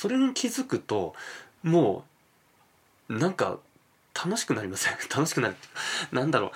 [0.00, 1.12] それに気づくと
[1.64, 2.04] も
[3.08, 3.58] うなんか
[4.14, 4.94] 楽しくなりません？
[5.10, 5.56] 楽しくなる
[6.12, 6.52] なんだろ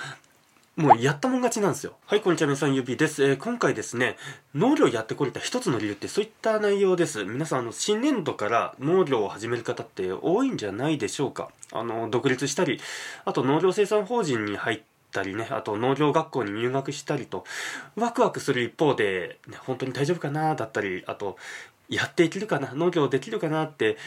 [0.77, 1.97] うもうやったもん勝ちなんですよ。
[2.07, 3.23] はい、こんにちは、皆さん、ゆびです。
[3.25, 4.17] えー、今回ですね、
[4.55, 7.25] 農業やってこれた一つの理由ってそういった内容です。
[7.25, 11.51] 皆さん、あの、新年度から農業を始める方って多いんじゃないでしょうか。
[11.73, 12.81] あの、独立したり、
[13.27, 14.81] あと農業生産法人に入っ
[15.11, 17.45] たりね、あと農業学校に入学したりと、
[17.95, 21.37] ワクワクする一方で、ね、本当に大丈夫かなだったり、あと、
[21.93, 23.99] やっていけるかな農業できるかなって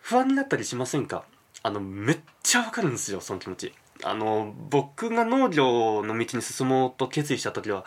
[0.00, 1.24] 不安になったりしませんか？
[1.62, 3.72] あの、めっちゃわかるんですよ、その気持ち。
[4.02, 7.86] あの、僕が農業の道に進もうと決意した時は、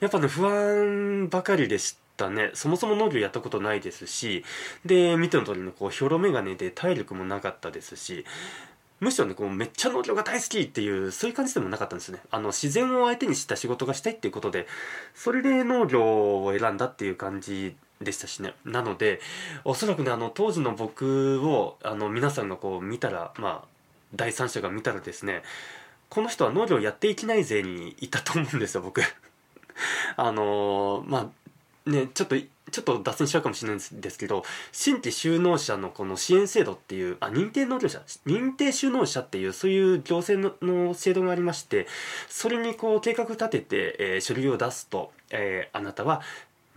[0.00, 2.52] やっぱね、不安ばかりでしたね。
[2.54, 4.44] そもそも農業やったことないですし、
[4.86, 8.24] で、見ての通りの、こう、ひょろ眼鏡で体力もなかったですし、
[9.00, 12.20] むしろね、こう、めっちゃ農業が大好きっていう、そういう感じでもなかったんですね。
[12.30, 14.66] あの、自然を相手にした仕事がしたいっていうことで、
[15.14, 18.54] それで農業を選んだっていう感じでしたしね。
[18.64, 19.20] なので、
[19.64, 23.78] おそらくね、あの、当時の僕を、あの、皆さんがこう見たら、まあ、
[24.14, 25.42] 第三者が見たらですね
[26.08, 29.02] この人は農業やっていきない勢にいたと思うんですよ僕
[30.16, 31.30] あのー、ま
[31.86, 32.36] あねちょっと
[32.70, 41.86] ちょっと脱線しちゃうかもしれないんですけど新規就農者のこの支援制度っていうあ認定農業者認定就農者っていうそういう行政の制度がありまして
[42.28, 46.20] それにこう計画立てて、えー、書類を出すと、えー、あなたは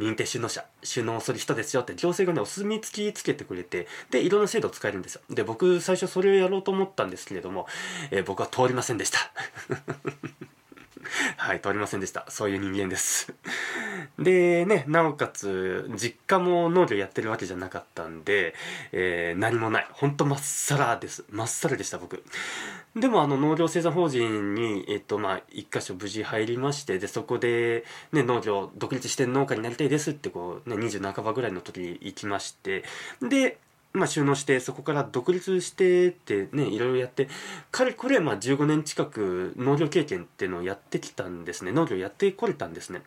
[0.01, 5.21] 認定収納者、収納する人ですよって行政がね、お墨付きつけてくれて、で、いろんな制度を使えるんですよ。
[5.29, 7.67] で、僕、最初それをやろうと思ったんですけれども、
[8.09, 9.19] えー、僕は通りませんでした。
[11.37, 12.25] はい、通りませんでした。
[12.29, 13.33] そういう人間です。
[14.19, 18.53] で、ね、なおかつ、実家も農業やってるわけじゃなかったんで、
[18.91, 19.87] えー、何もない。
[19.91, 21.25] ほんとまっさらです。
[21.29, 22.23] まっさらでした、僕。
[22.95, 32.83] でも、あの、農業生産法人に、えっと、まあ、一箇所無事入りまして、で、そこで、ね、農業、独立して農家になりたいですって、こう、ね、20半ばぐらいの時に行きまして、
[33.21, 33.57] で、
[33.93, 37.27] まあ、収納してそこから独立してってねいろいろやって
[37.71, 43.01] かれこれま15年近く農業経験っていうのをやってきたんですね農業やってこれたんですね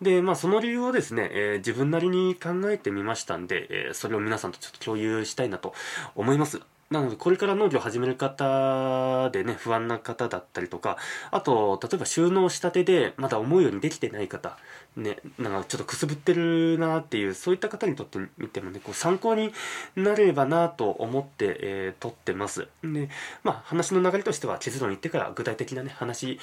[0.00, 5.74] でまあその理由をですね、えー、自分なりに考えてみましたんで、えー、それを皆さんとちょっと共有したいなと
[6.14, 10.96] 思いますなので、これから農業を始める方でね、不安な方だったりとか、
[11.30, 14.58] あと、例えば収納したてで、まだ思うようにできてない方、
[14.96, 19.52] ね、なんかちょっとくすぶってるなっていう、そういった方にとってみてもね、こう参考に
[19.94, 22.66] なればなと思って、えー、撮ってます。
[22.82, 23.08] で、
[23.44, 26.40] まあ、話の流れとしては結論言ってから具体的なね、話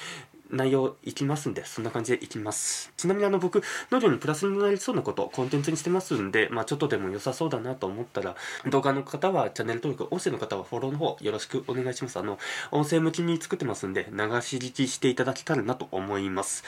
[0.50, 2.92] 内容いきますんで、そんな感じでいきます。
[2.96, 8.36] ちなみにあの僕、農業にプラスになりそうなこと、コンテンツにしてますんで、まあちょっとでも良さそうだなと思ったら、
[8.66, 12.18] 動画の方はチャンネル登録、音声の方はフォローの方よろしくお願いします。
[12.18, 12.38] あの、
[12.70, 16.64] 音声向きに作ってますんで、流し聞きしていただけたらなと思います。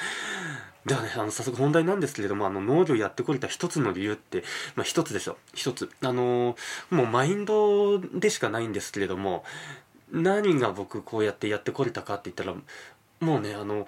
[0.86, 4.44] ではね、あの、早速本題なんですけれども、あの、農業やってこれた一つの理由って、
[4.76, 5.36] まあ一つですよ。
[5.54, 5.90] 一つ。
[6.02, 6.56] あの
[6.90, 9.44] もうマインドでしかないんですけれども、
[10.12, 12.54] 何が僕こうやってやってこれたかって言ったら
[13.20, 13.86] もうねあの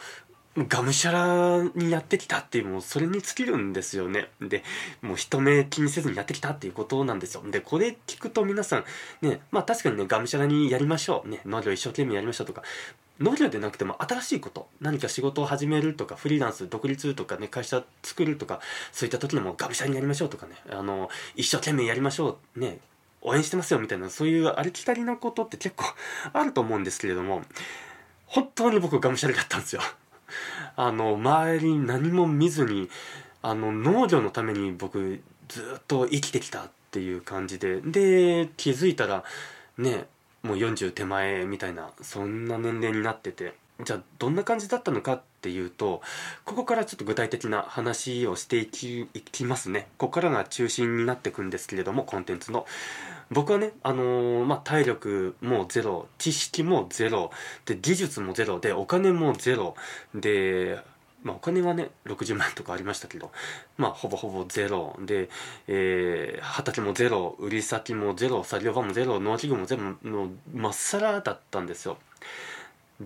[0.56, 4.28] がむしゃらにやってきたっていうもうそれに尽きるんですよね。
[4.40, 4.62] で
[5.00, 7.42] もう人目気にせずにやってきたっていうことなんですよ。
[7.50, 8.84] でこれ聞くと皆さん
[9.22, 11.28] ねまあ確かにねがむしゃらにやりましょう。
[11.28, 12.62] ね農業一生懸命やりましょうとか。
[13.18, 18.60] 農業でなくても新しいこと何か仕事を始めるとかフリーランス独立とかね会社作るとか
[18.90, 20.54] そういった時にもがむしゃらにやりましょうとかね。
[20.70, 22.60] あの一生懸命やりましょう。
[22.60, 22.78] ね
[23.22, 25.84] 応援してますよみたいなそういうありきたりなことって結構
[26.32, 27.42] あると思うんですけれども。
[28.32, 29.82] 本当に僕がむしゃらだったんですよ。
[30.76, 32.88] あの、周りに何も見ずに、
[33.42, 39.22] あの、農業のために僕ずっと生きてきたっていう感じで、で、気づいたら、
[39.76, 40.06] ね、
[40.42, 43.54] もう40手前みたいな、そんな年齢になってて、
[43.84, 46.00] じゃあどんな感じだったのかっていうと、
[46.44, 49.88] ここからちょっと具体的な話をしていきいきますね。
[49.98, 52.64] ここからが中心になってくんですけれども、コンテンツの。
[53.30, 57.30] 僕はね、あのー、まあ、体力もゼロ、知識もゼロ、
[57.64, 59.74] で、技術もゼロ、で、お金もゼロ、
[60.14, 60.78] で、
[61.22, 63.30] まあ、お金はね、60万とかありましたけど、
[63.78, 64.96] まあ、ほぼほぼゼロ。
[65.00, 65.28] で、
[65.66, 71.96] えー、畑もゼロ、売り先もゼロ、作業場もゼロ、農機具もゼロの、まっさらだったんですよ。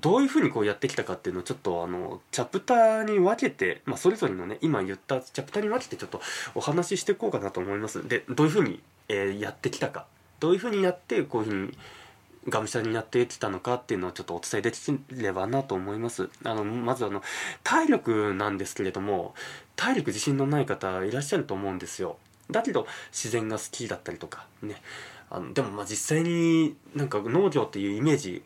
[0.01, 6.21] どういうふうにこうやってきたかっていうのをちょっとあのチャプターに分けて、まあ、それぞれのね今言ったチャプターに分けてちょっと
[6.55, 10.07] お話ししていこうかなと思いますでどういうふうに、えー、やってきたか
[10.41, 11.79] どういうふうにやってこういうふうに
[12.49, 14.79] がむしゃらにやってきたのかっていうのをちょっとお伝えでき
[15.11, 16.29] ればなと思います。
[16.45, 17.23] あの、まずあの、
[17.65, 19.35] 体力なんですけれども、
[19.75, 22.19] 体力自信のない方いらっしゃると思うんですよ。
[22.51, 24.81] だけど、自然が好きだったりとか、ね。
[25.29, 28.43] あの、でもまあ実際になんか農業っていうイメージ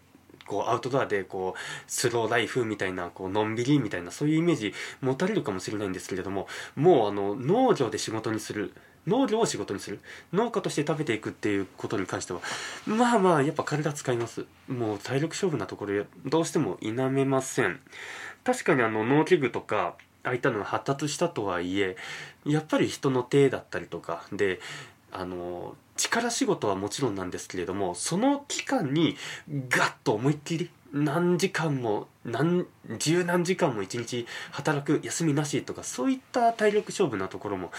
[0.51, 8.75] こうアウトドアでこうスローライフみたいなこうのんびりみたいなそういうイメージ持たれるかもしれないんですけれどももうあの農業で仕事にする
[9.07, 10.01] 農業を仕事にする
[10.33, 12.41] 農家として食べていくっていうことに関しては
[12.85, 14.45] まあまあやっぱ体使います。
[14.69, 17.81] もう体力勝負なところどうしても否めません。
[18.43, 19.95] 確かにあの農機具とか
[20.25, 21.97] ああいったのが発達したとはいえ
[22.45, 24.61] やっぱり人の手だったりとかで
[25.13, 29.17] あの力仕事はもちろんなんですけれどもその期間に
[29.69, 32.67] ガッと思いっきり何時間も何
[32.99, 37.71] 十何時間も一日働く休みなしとかそういった体力勝負なところも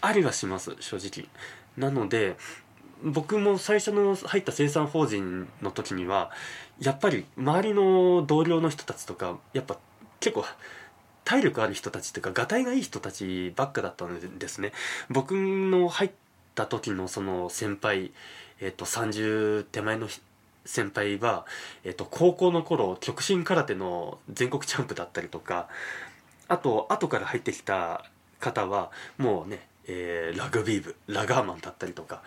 [0.00, 1.28] ありはします正直。
[1.76, 2.36] なので
[3.02, 6.30] 僕も最初の入った生産法人の時には
[6.80, 9.78] やっぱり周りの同僚の人たちとかやっぱ
[10.18, 10.44] 結構
[11.24, 14.72] 体力ある人たちというかがたいがいい人たちばっかだったんですね。
[15.08, 16.10] 僕の入っ
[16.54, 18.12] た時のその先輩
[18.60, 20.08] えっ、と30手前の
[20.64, 21.46] 先輩は、
[21.84, 25.68] えっと、高校の頃極真空手の全国チャンプだったりとか
[26.48, 28.04] あと後から入ってきた
[28.38, 32.22] 方はもうね、えー、ラグビー部ラガーマンだったりとか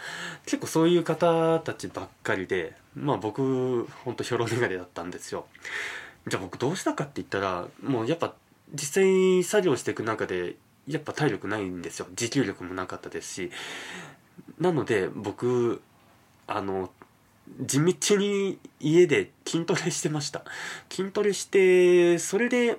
[0.45, 5.45] 結構そういう方たちばっかりでまあ僕ほんとひょろ眼鏡だったんですよ。
[6.27, 8.33] じゃあ僕どうしたかって言ったらもうやっぱ
[8.73, 10.55] 実際に作業していく中で
[10.87, 12.07] やっぱ体力ないんですよ。
[12.15, 13.51] 持久力もなかったですし。
[14.59, 15.81] なので僕
[16.47, 16.89] あの
[17.59, 20.43] 地道に家で筋トレしてました。
[20.89, 22.77] 筋トレしてそれで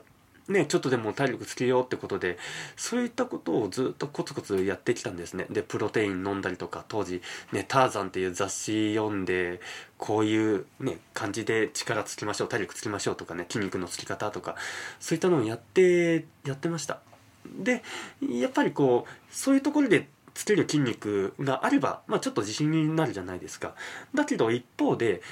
[0.49, 2.39] ねちょっとでも体力つけようってことで
[2.77, 5.47] そういったことをずっとコツコツやってきたんですね。
[5.51, 7.23] でプロテイン飲んだりとか当時
[7.53, 9.61] ね「ターザン」っていう雑誌読んで
[9.97, 14.57] こういうね感じで力つきましょう体力つきましょうとかね筋肉のつき方とか
[15.01, 17.01] そういったのをやってやってました。
[17.47, 17.83] で
[18.23, 23.75] やっぱりこうそういうところでつける筋肉があれば、まあ、ちょっと自信になるじゃないですか。
[24.15, 25.23] だけど一方で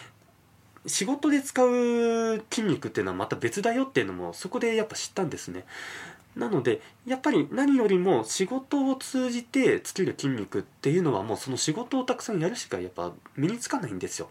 [0.86, 5.64] 仕事で使う筋肉っていうのはまた別だよっていうのもそこでやっぱ知ったんですね。
[6.36, 14.30] なのでやっぱり何よりも仕事を通じてつける筋肉っていうのはもうその仕事をたくさんやるしかやっぱ身につかないんですよ。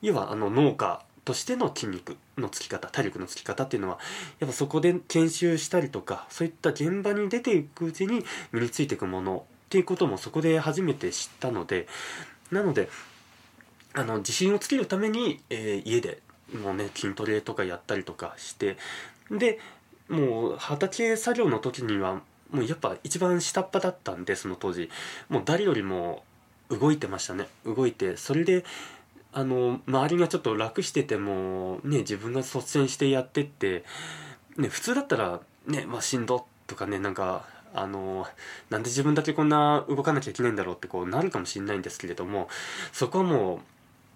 [0.00, 3.98] 要はあの農家としての筋肉のつき方体力のつき方っていうのは
[4.40, 11.86] やっぱそこで研修したりとかそういった現場に出ていくうちに身についていくものっていうこともそこで初めて知ったので
[12.50, 12.88] なので
[13.94, 16.20] あの自信をつけるために、えー、家で
[16.62, 18.76] もうね筋トレとかやったりとかして
[19.30, 19.58] で
[20.08, 22.20] もう畑作業の時には
[22.50, 24.90] もうやっぱ一番下っ端だったんでその当時。
[25.28, 26.22] もう誰よりも
[26.68, 27.48] 動いてましたね。
[27.64, 28.64] 動いてそれで
[29.36, 33.84] あの周りがちょっと楽しててもね自分が率先してやってって
[34.56, 37.44] ね普通だったらねまあしんどとかねなんか
[37.74, 38.26] あの
[38.70, 42.48] なんで自分だけこんな動かなきゃいけないんだろうってこうなるかもしれないんですけれども
[42.92, 43.56] そこはも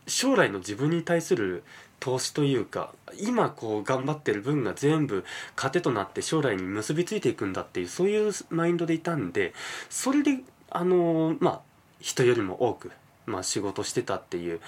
[0.06, 1.64] う将来の自分に対する
[1.98, 5.24] 投資というか今こう頑張ってる分が全部
[5.56, 9.52] 糧となって将来に結びついていくんだっていうそういうマインドでいたんで
[9.90, 10.38] それで
[10.70, 11.60] あのまあ
[12.00, 12.92] 人よりも多く、
[13.26, 14.60] まあ、仕事してたっていう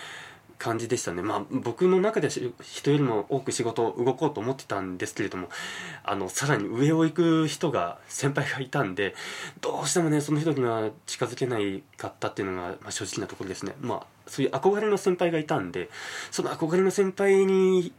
[0.61, 1.23] 感じでしたね。
[1.23, 5.49] まあ僕の中では人よりも多く仕事を動こうと思ってたんですけれども
[6.05, 9.15] あのさらに上を行く人が先輩がいたんで
[9.63, 13.75] どうしてもねその人には近づけないかったっていうのが、まあ、正直なところですね。
[13.81, 15.89] まあそういう憧れの先輩がいたんで
[16.31, 17.93] その憧れの先輩に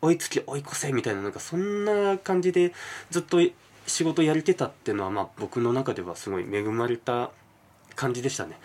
[0.00, 2.72] 追いつき追い越せみたいななんかそんな感じで
[3.10, 3.38] ずっと
[3.86, 7.30] 仕事やりてたっていうのはまあ僕の中ではすごい恵まれた
[7.94, 8.58] 感じでしたね。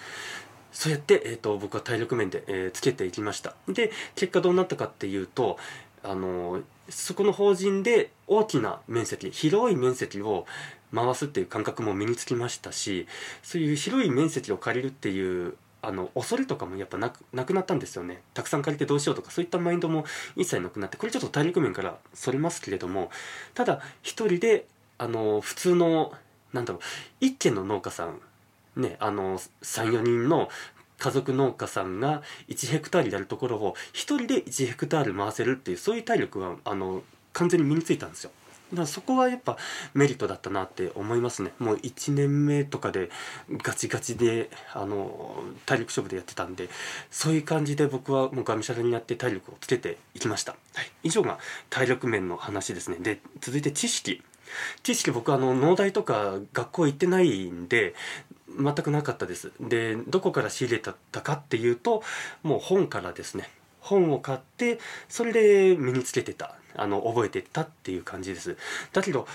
[0.73, 3.55] そうやって、えーと、僕は体力面で、えー、つけていきました。
[3.69, 5.57] で結果どうなったかっていうと
[6.03, 10.45] あのそこの法人で大きな面積広い面積を
[10.93, 13.07] 回すっていう感覚も身につきましたし
[13.41, 18.21] そういう広い面積を借りるっていうあの恐れとかもやっぱなくなくなったんですよね。
[18.33, 20.05] たくさん借りてどうしようとかそういったマインドも
[20.35, 23.11] 一切なくなってこれちょっと体力面からそれますけれども
[23.53, 24.65] ただ一人で
[24.97, 26.13] あの普通の
[26.51, 26.81] なんだろう
[27.19, 28.19] 一軒の農家さん
[28.75, 30.49] ね、あの34人の
[31.03, 38.31] 家族農家さんが1ヘクタールやるところを1人で1ヘクタール回せるっていうそういう体力があの完全に身についたんですよ。
[38.71, 39.57] だからそこはやっぱ
[39.93, 41.51] メリットだったなって思いますね。
[41.59, 43.09] もう1年目とかで
[43.51, 46.69] ガチガチであの体力勝負でやってたんで
[47.11, 51.37] そういう感じで僕はもうがむしゃらにやって体力をつけていきました、はい、以上が
[51.69, 52.95] 体力面の話ですね。
[53.01, 54.23] で続いて知識。
[54.83, 57.95] 知識僕あの農大とか学校行ってないんで
[58.57, 59.51] 全くなかったです。
[59.59, 62.03] でどこから仕入れたかっていうと
[62.43, 63.49] もう本からですね。
[63.79, 64.79] 本を買って
[65.09, 66.55] それで身につけてた。
[66.75, 68.57] あの覚えてったっていう感じです。
[68.93, 69.27] だけど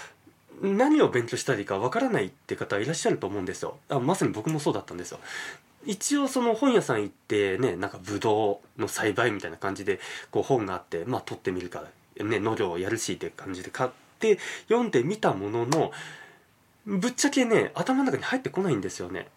[0.61, 3.77] 何を勉強したらいいかわからないって方いらっしゃると思うんですよ。
[3.89, 5.21] あまさに僕もそうだったんですよ。
[5.87, 11.85] 一応その本屋さん行ってねなんかブドウの栽培みたいな感じでこう本があってまあ取ってみるか
[12.19, 15.93] らね農業をやるしって感じで買って読んでみたものの
[16.88, 19.28] ぶっちゃけね頭の中に入ってこないんですよね。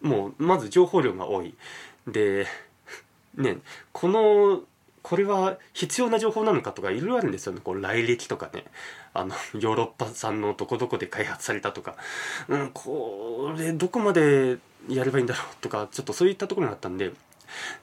[0.00, 1.54] もうまず情報量が多い。
[2.06, 2.46] で
[3.34, 3.58] ね
[3.92, 4.62] この
[5.02, 7.60] これは必要な情報なのかとかいろいろあるんですよね。
[7.62, 8.64] こう来歴とかね。
[9.14, 11.96] あの ヨーロッパ産のどこどこで開発されたとか、
[12.48, 17.12] うん、これどこまでやればいいんだろうとかちょっとそういったところがあったんで。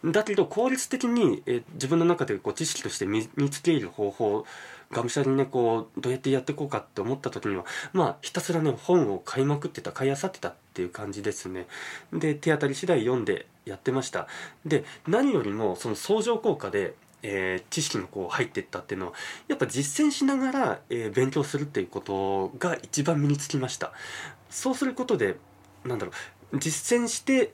[0.05, 4.45] だけど効率的にえ自分の中でこう知識として身につける方法
[4.93, 11.67] がむしゃらにねこうどうやってやっていこうかって思った時にはまあひたすらね本を買いまくってた買いあさってたっていう感じですね。
[12.13, 14.27] で手当たり次第読んでやってました。
[14.65, 16.95] で何よりもその相乗効果で
[17.25, 19.13] えー、知識がこう入っていったっていうのは
[19.47, 23.93] やっぱ実践しながら、えー、勉強するっていうことが一番身につきました。
[24.49, 25.37] そうすることで
[25.85, 26.11] なんだろ
[26.51, 27.53] う実践して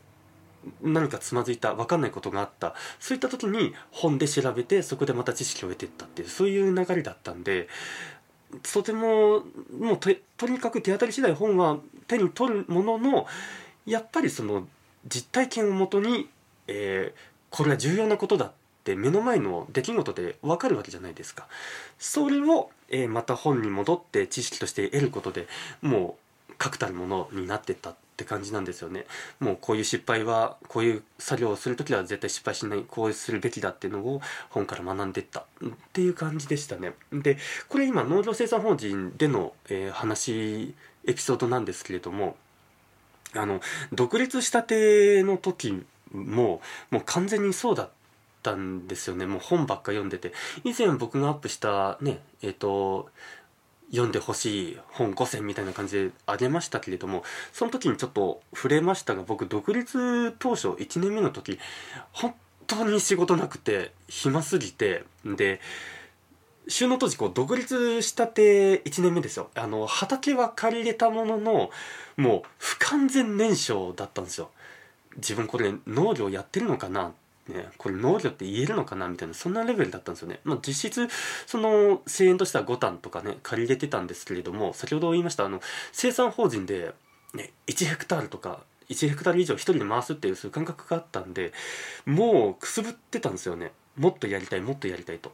[0.82, 7.68] 何かつまずいた分かんないことがあったそういった時に本で調べてそこでまた知識を得ていったっていうそういう流れだったんで
[8.74, 9.44] とても
[9.80, 13.28] もうととにかく手当たり次第本は手に取るものの
[13.86, 14.68] やっぱりその
[15.08, 16.28] 実体験をもとに、
[16.68, 18.52] えー、これは重要なことだっ
[18.84, 21.48] て目の前の出来事で分かるわけじゃないですか。
[22.00, 25.48] それを、えー、また本に戻って知識として得ることで
[25.82, 26.18] も
[26.50, 29.06] う確たるものになってったってって感じなんですよね。
[29.40, 36.94] もうこういう失敗はこういう作業をする時は絶対失敗しないこうするべきだっていうのを本から学んでったっていう感じでしたね。
[37.14, 37.38] で
[37.70, 42.36] これ今農業生産法人での、えー、話エピソードなんですけれども
[43.34, 43.62] あの
[43.94, 46.62] 独立したての時も
[46.92, 47.90] もう完全にそうだっ
[48.44, 50.34] たんですよねもう本ばっか読んでて
[50.66, 53.10] 以前僕がアップしたねえっ、ー、と
[53.92, 61.60] 読んでほしい本5選みたいな感じであげましたけれどもその時にちょっと触れましたが僕独立当初1年目の時
[62.12, 62.34] 本
[62.68, 65.60] 当に仕事なくて暇すぎてで
[66.68, 69.50] 収納当時こう独立したて1年目ですよ。
[69.56, 71.72] あの畑は借りれたものの
[72.16, 74.52] もう不完全燃焼だったんですよ。
[75.16, 77.12] 自分これ農業やってるのかな
[77.50, 80.40] ね、これ農業って言えるのかなみたいなそんなレベルだったんですよね。
[80.44, 81.08] まあ、実質
[81.48, 86.94] その声援としては5単とかね借りれてたんですけれども先ほど言いましたあの生産法人で、
[87.34, 91.54] ね、1ヘクタールとか1ヘクタール以上1人で回すっていうそういう感覚があったんで
[92.06, 95.34] もうくすぶってたんですよねもっとやりたいもっとやりたいと。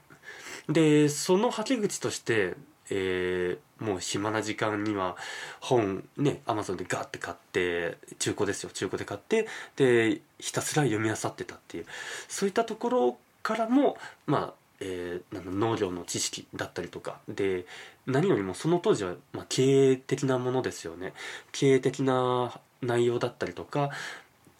[0.69, 2.55] でそのはけ口として
[2.89, 5.15] えー、もう暇な時間には
[5.60, 8.70] 本ねアマゾンでガッて買って中古ですよ。
[8.72, 11.86] 中古で買ってでひたすら読み漁ってたっていう。
[12.27, 17.20] そういったところからもまあえー、農業の知識だったりとか。
[17.27, 17.65] で
[18.06, 21.13] 何よりもその当時は、まあ、経営的なものですよね。
[21.51, 23.92] 経営的な内容だったりとか。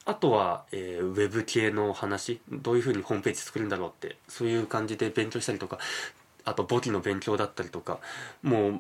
[0.08, 2.39] あとは、えー、ウェブ系の話。
[2.51, 4.17] どういうふうにホームページ作るんだろうって。
[4.27, 5.79] そういう感じで勉強したりとか。
[6.46, 8.00] あと簿記の勉強だったりとか
[8.44, 8.80] もう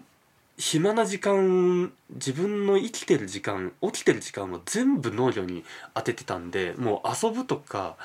[0.57, 7.97] 暇な時間自分の生きてる時間起きてる時間を全部農業に当ててたんでもう遊ぶとか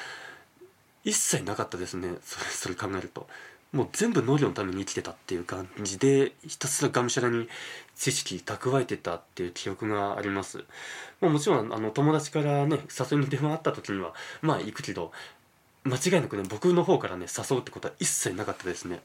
[1.04, 2.08] 一切なかったですね。
[2.22, 3.26] それそれ考えると。
[3.72, 7.48] もう全部農業のために生きてたっていう感じでひたすらがむしゃらに
[7.94, 10.64] 知識蓄えてたっていう記憶があります、
[11.20, 14.12] ま、もちろんあの友達からね誘いに電話あった時には
[14.42, 15.12] まあ行くけど
[15.84, 19.02] 間違いなくね僕の方からね誘うってことは一切なかったですね。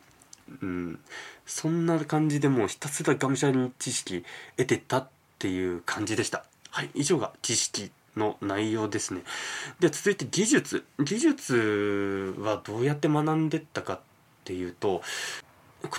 [0.62, 1.00] うん、
[1.46, 4.24] そんな感じでもうひたすらがむしゃらに知識
[4.58, 5.10] 得てたっ
[5.40, 6.46] ていう感じでした。
[6.70, 9.22] はい以上が知識の内容ですね。
[9.80, 10.86] で続いて技術。
[11.00, 14.00] 技術はどうやって学んでったかっ
[14.44, 15.02] ていうと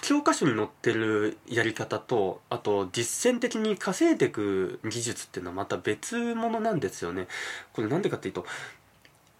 [0.03, 7.26] 教科書に載ってるやり方とあと実践的に稼いでいく技術っていうのはまた別物なんですよね。
[7.73, 8.47] これなんでかっていうと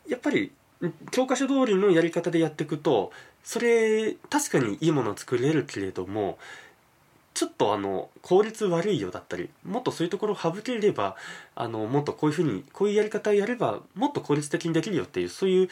[0.09, 0.53] やっぱり
[1.11, 3.13] 教科書通りのやり方でやっていくと
[3.45, 6.39] それ確かにいいものを作れるけれども
[7.35, 11.17] ちょっとあの効率悪いよだったりもっとそういうところを省ければ
[11.55, 15.69] あのもっとこういうふうにこういうやり方をやればもっと効率的にできるよっていうそういう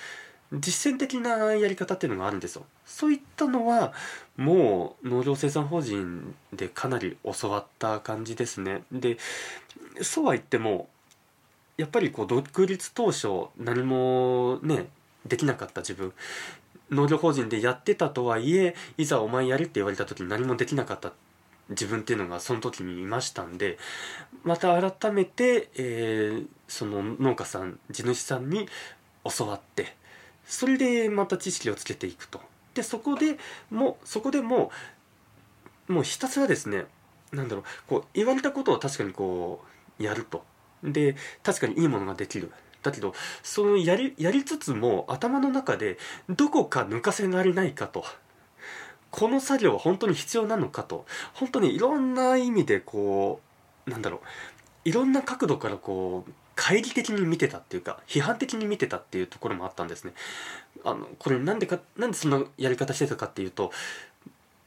[0.52, 2.64] 実践的なやり方っていうのがあるんですよ。
[2.84, 3.92] そういったのは
[4.36, 8.82] もう農業生産法人でかなり教わった感じですね。
[8.92, 9.16] で
[10.02, 10.88] そうは言っても
[11.76, 14.88] やっぱりこう独立当初何もね
[15.26, 16.12] できなかった自分。
[16.90, 21.12] 農業法人でやってたとはいえいざお前やるって言われた時に何もできなかった。
[21.70, 23.78] 自分っていうのがその時にいましたんで
[24.42, 28.68] また改めて、えー、その農家さん地主さんに
[29.38, 29.96] 教わって
[30.44, 32.40] それでまた知識をつけていくと。
[32.74, 33.38] でそこで
[33.70, 34.70] もそこでも
[35.88, 36.86] もうひたすらですね
[37.32, 39.64] なんだろうこう言われたことを確かにこ
[39.98, 40.44] うやると。
[40.84, 42.52] で確かにいいものができる。
[42.82, 45.98] だけどそのやりやりつつも頭の中で
[46.28, 48.04] どこか抜かせられないかと。
[49.10, 51.06] この作業は本当に必要なのかと。
[51.32, 53.40] 本当にいろんな意味でこ
[53.86, 54.20] うなんだろう。
[54.84, 60.12] いろんな角度からこう懐疑的に見てたっていうか批判的に見てたっていうところもあったんですね。
[60.84, 63.72] あのこれなんでかなんでそんなやり方してたかっていうと、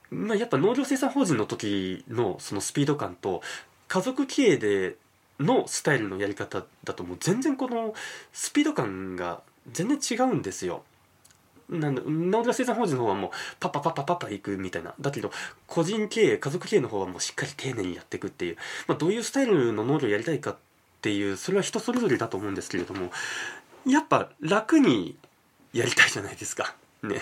[0.10, 3.42] まあ、やっぱ農業生産法人の時のそのスピード感と
[3.88, 4.96] 家族経営で
[5.40, 7.94] のスタイルのやり方だともう全然この
[8.34, 9.42] スピード感が
[9.72, 10.84] 全然違うんですよ。
[11.70, 15.32] なんだ農業生産法人の方はもうパッパパッパパッパいくみたいなだけど
[15.68, 20.56] 個人経営家族経営の方はもうしっかり丁寧にやっていくっていう、まあ、どういうスタイルの農業をやりたいかっ
[21.02, 23.12] ていうそれは人それぞれだと思うんですけれども
[23.86, 25.18] やっぱ楽に
[25.74, 27.18] やりたいじゃないですかね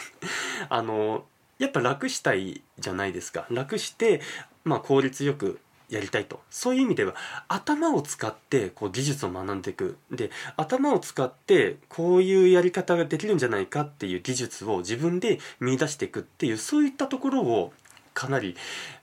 [0.70, 1.26] あの
[1.58, 4.22] やっぱ楽したいじゃないですか楽して
[4.64, 6.40] まあ効率よくやりたいと。
[6.50, 7.16] そういう意味では
[7.48, 9.98] 頭を使ってこう技術を学んでいく。
[10.12, 17.74] で頭を使ってこういうやり方ができるんじゃないかっていう技術を自分で見出していくっていうそういったところを
[18.14, 18.56] かなり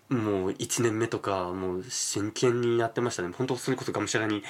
[0.08, 3.30] もう1年目とかもう真剣にやってましたね。
[3.36, 4.42] 本当それこそがむしゃらに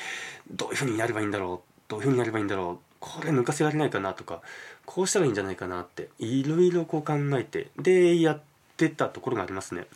[0.51, 4.43] どういうふうにやればいいんだろうどういうふうにやればいいんだろうこれ抜かせられないかなとか
[4.87, 8.41] こうしたらいいんじゃないかなっていろいろこう考えてでやっ
[8.77, 9.87] てたところがありますね。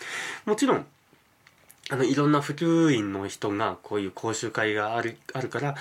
[0.45, 0.87] もちろん
[1.90, 5.76] あのいろんな普及員の人がこういう講習会があるあるから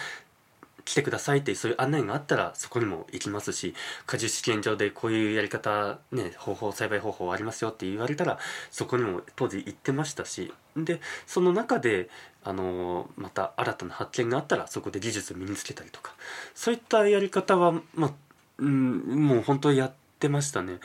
[0.85, 3.73] 来てくださいってそういう案内があったらそこにも行きますし
[4.05, 8.37] 果樹試験場でこういうやり方ね方法栽培方法ありますよって言われたら
[8.69, 12.07] そこにも当時行ってましたしでその中で
[12.43, 16.13] あのまた新たな発見があったらそこで技術を身につけたりとか
[16.53, 18.11] そういったやり方はまあ、
[18.59, 20.79] うん、もう本当にやってましたね。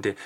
[0.00, 0.16] で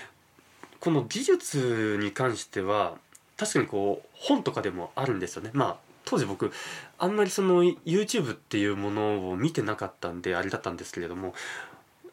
[0.79, 2.97] この技術に関しては
[3.37, 6.52] 確かにこう本とかでもあるんですよねまあ当時僕
[6.99, 11.35] あんまりその YouTube っていうものを見てなかったんであれだったんですけれども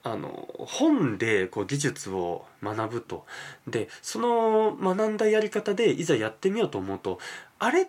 [0.03, 3.25] あの本でこう技術を学ぶと
[3.67, 7.19] でその学んだやり方でいざやってみようと思うと
[7.59, 7.87] あれ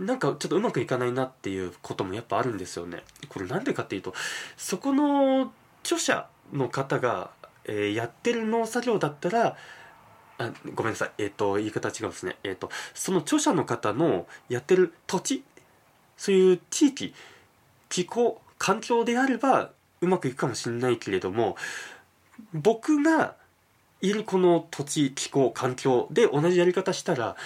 [0.00, 3.02] なんかちょっとうまくいかないなっていうこともやっぱあるんですよね。
[3.30, 4.12] これなんでかっていうと
[4.56, 7.30] そこの著者の方が、
[7.64, 9.56] えー、やってる農作業だったら
[10.38, 15.42] あごめんなさい、えっ、ー、と言い方違うんですね、えっ、ー、とその著者の方のやってる土地
[16.16, 17.14] そういう地域
[17.88, 19.70] 気候環境であれば
[20.00, 21.56] うまくいくかもしれないけれども
[22.52, 23.34] 僕が
[24.00, 27.36] いるこの土地気候環境で同じやり方したら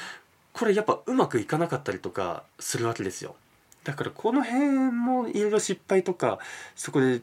[0.52, 3.36] これやっぱうまくいかなかったりとかするわけですよ。
[3.84, 6.38] だからこの辺もいろいろ失敗とか
[6.74, 7.22] そこで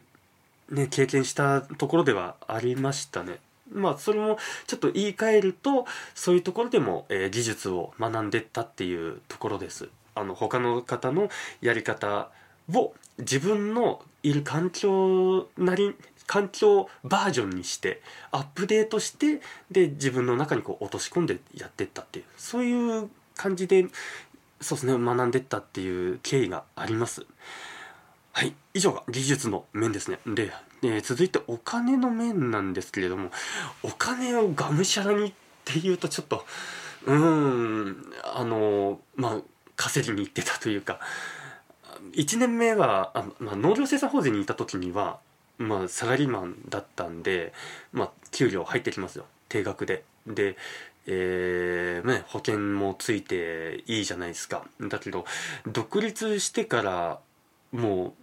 [0.71, 3.39] ね経験したところではありましたね。
[3.71, 9.89] まあそれもちょっと言い換えるとそういうところでも、えー、技術を学んでったっていうところです。
[10.15, 11.29] あの他の方の
[11.61, 12.29] やり方
[12.73, 18.01] を自分のいる環境なり環境バージョンにして
[18.31, 23.87] アップデートしてで自分の中にこう落とし込んでやってったっていうそういう感じで
[24.59, 27.25] そうですね学んでったっていう経緯があります。
[28.33, 30.51] はい以上が技術の面ですねで
[30.83, 33.31] え続いてお金の面なんですけれども
[33.83, 35.33] お金をがむしゃらにっ
[35.65, 36.45] ていうとちょっと
[37.05, 39.41] うーんあのまあ
[39.75, 40.99] 稼ぎに行ってたというか
[42.13, 45.19] 1年目はあ、まあ、農業生産法人にいた時には、
[45.57, 47.53] まあ、サラリーマンだったんで、
[47.91, 50.03] まあ、給料入ってきますよ定額で。
[50.25, 50.57] で
[51.09, 55.23] えーね、保険もついていいじゃないですかだけど
[55.65, 57.19] 独立してから
[57.71, 58.13] もう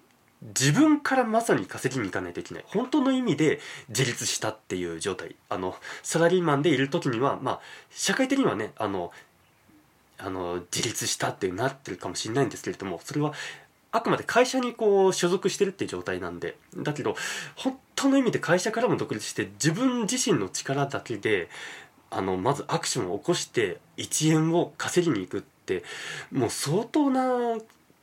[0.44, 2.64] 自分からまさに稼ぎに行かないといけない。
[2.66, 5.36] 本当の意味で自立したっていう状態。
[5.48, 9.10] あのサラリーマンでいる時にはまあ社会的にはねあの
[10.18, 13.32] あの自立したってなってるかもしれないんですけれどもそれは
[13.90, 16.58] あくまで会社にこう所属してるっていう状態なんで。
[16.76, 17.16] だけど
[17.56, 21.48] 本当の意味で会社からも独立して自分自身の力だけで
[22.10, 25.84] あのまずアクションを起こして1円を稼ぎに行くって
[26.30, 27.58] もう相当な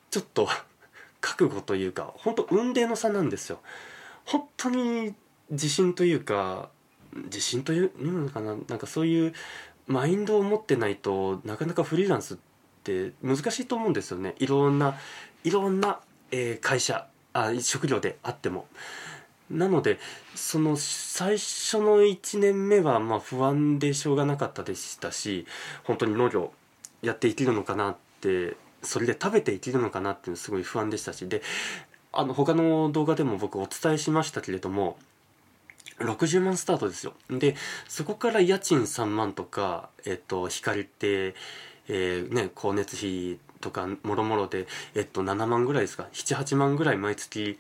[0.10, 0.50] ちょっと
[1.22, 3.60] 覚悟というか本当運命の差なんですよ
[4.26, 5.14] 本当に
[5.50, 6.70] 自信というか
[7.14, 9.34] 自信というのかななんかそういう
[9.88, 12.38] マインドを持ってないとなかなかフリーランスっ
[12.84, 14.98] て難しいと思うんですよねいろんな
[15.44, 16.00] いろんな、
[16.32, 18.66] えー、会社あ職業であっても。
[19.50, 20.00] なので
[20.34, 25.46] その最初の1年目はまあ不安でしょうがなかったでしたし
[25.84, 26.54] 本当に農業
[27.02, 31.28] やっていけるのかなってそれで食べていけるのかなっていうのすごい不安でしたし。
[31.28, 31.42] で
[32.14, 34.98] あの他の動画でも僕お伝えしましたけれども
[36.00, 37.14] 60万スタートですよ。
[37.30, 37.56] で
[37.88, 41.36] そこから家賃3万とか、えっと、光って、
[41.88, 47.58] えー、ね、光熱費とかもろもろで、えっと、7万ぐらいですか？78万ぐらい毎月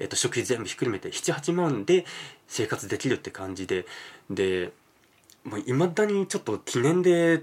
[0.00, 2.04] えっと、食費全部ひっくるめて78万で
[2.46, 3.86] 生活できるって感じで。
[4.30, 4.72] で
[5.66, 7.42] いまだにちょっと記念で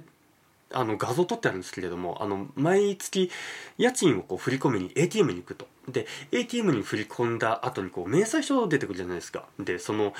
[0.71, 3.31] あの画像撮ってあるんですけれどもあの毎月
[3.77, 5.67] 家賃をこう振り込みに ATM に行くと。
[5.87, 9.45] で ATM に振り込んだ後にこう明細書出てくるじゃないですか。
[9.59, 10.13] でその、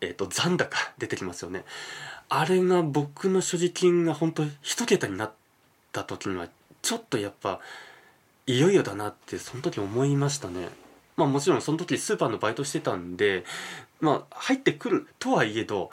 [0.00, 1.64] えーと、残高出てきますよね。
[2.28, 5.32] あれが僕の所持金が本当一桁になっ
[5.90, 6.48] た時には
[6.82, 7.60] ちょっとやっぱ
[8.46, 10.68] いよいよだなってその時思いましたね。
[11.16, 13.44] まあもちろんその時スーパーのバイトしてたんで
[14.00, 15.90] まあ入ってくるとはいえど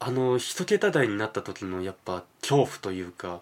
[0.00, 3.40] あの一桁台になった時のやっぱ恐怖というか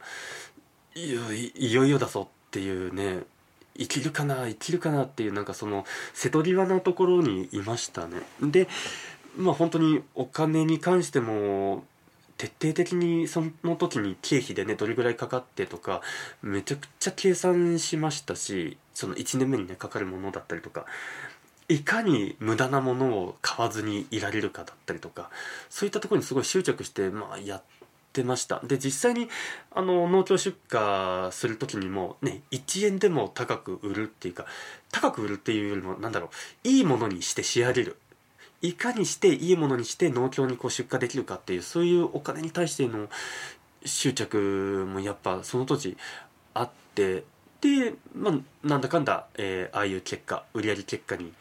[0.94, 3.22] いよいよいよだぞっていうね
[3.78, 8.22] 生きるかな生きるかなっていうなんかその瀬戸際なところにいましたね。
[8.40, 8.68] で
[9.36, 11.84] まあ本当にお金に関しても
[12.38, 16.02] 徹底的にその時に経費でねどれぐらいかかってとか
[16.42, 20.84] めちゃくちゃ計算しましたしその1年目にねかかるものだったりとか
[21.68, 25.30] いかに無駄なものを買わずにいられるかだったりとか
[25.68, 27.62] そういったところにすごい執着して、まあ、やっ
[28.12, 28.60] てました。
[28.64, 29.28] で実際に
[29.72, 34.46] あの農協出荷する時にもね1円でも高く売るっていうか
[34.92, 36.30] 高く売るっていうよりもなんだろ
[36.64, 37.96] ういいものにして仕上げる。
[38.62, 43.08] いかにしていいものにして農協にこう出荷できるかっていうそういうお金に対しての
[43.84, 45.96] 執着もやっぱその当時
[46.54, 47.24] あって
[47.60, 51.32] で、まあ、なんだかんだ、えー、ああいう結果売上結果に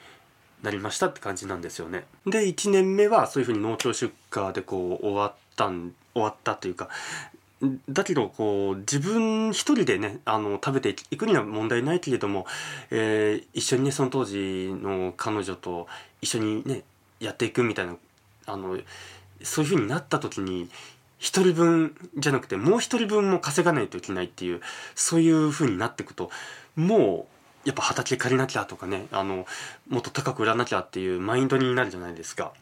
[0.64, 2.06] なりましたって感じなんですよね。
[2.26, 6.90] で1年目はそういうふうに農協出荷でこう終わったん終わったというか
[7.90, 12.46] だけどこう自分一人でねあの食べていくには問題ないけれども、
[12.92, 15.88] えー、一緒にねその当時の彼女と
[16.22, 16.84] 一緒にね
[17.20, 17.96] やっていくみたいな
[18.46, 18.78] あの
[19.42, 20.70] そういうふうになった時に
[21.18, 24.62] 一人分じゃなくてもう一人分も稼がないといけないっていう
[24.94, 26.30] そういうふうになっていくと
[26.76, 27.35] もう
[27.66, 29.46] やっぱ畑借りなきゃとかねあの
[29.90, 32.54] もっと高く売らなきゃっていうマインドになるじゃないですか。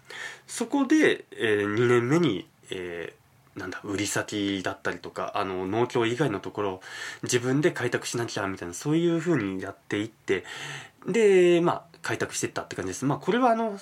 [0.48, 6.82] そこで、えー、2年目に、えー、なんだ売り先だったりとかあの農協以外のところ
[7.22, 10.46] 自分で開拓しなきゃみたいなそういうふうにやっていって
[11.06, 13.06] でまあ開拓していったって感じです。
[13.06, 13.78] まあこれはあの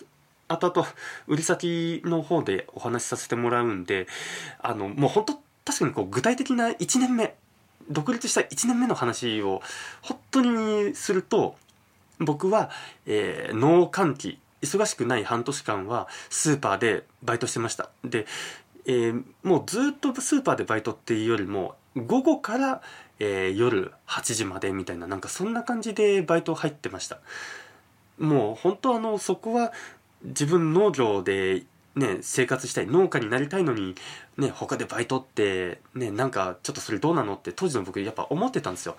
[0.48, 0.88] 後々
[1.28, 4.08] 売り先の方でお話しさせてもらうんで
[4.60, 7.36] あのもう本当確かにこう具体的な1年目
[7.90, 9.62] 独立した1年目の話を
[10.02, 11.56] 本当にすると
[12.20, 12.70] 僕は、
[13.06, 17.90] えー、農閑期忙しくない半年間はスーパーでバイトしてました。
[18.04, 18.28] で、
[18.86, 22.82] えー、もうずっとスーパーでバイトっていうよりも午後から、
[23.20, 27.20] えー、夜8時までみたいななんかそんな感じでバイト入ってました。
[28.20, 29.74] もう本当あのそこは
[30.24, 31.64] 自分農業で
[31.96, 33.96] ね、生活したい農家になりたいのに、
[34.38, 38.96] ね、他でバイトって、ね、なんかちょっとそれどうなのって当時の僕やっぱ思ってたんですよ。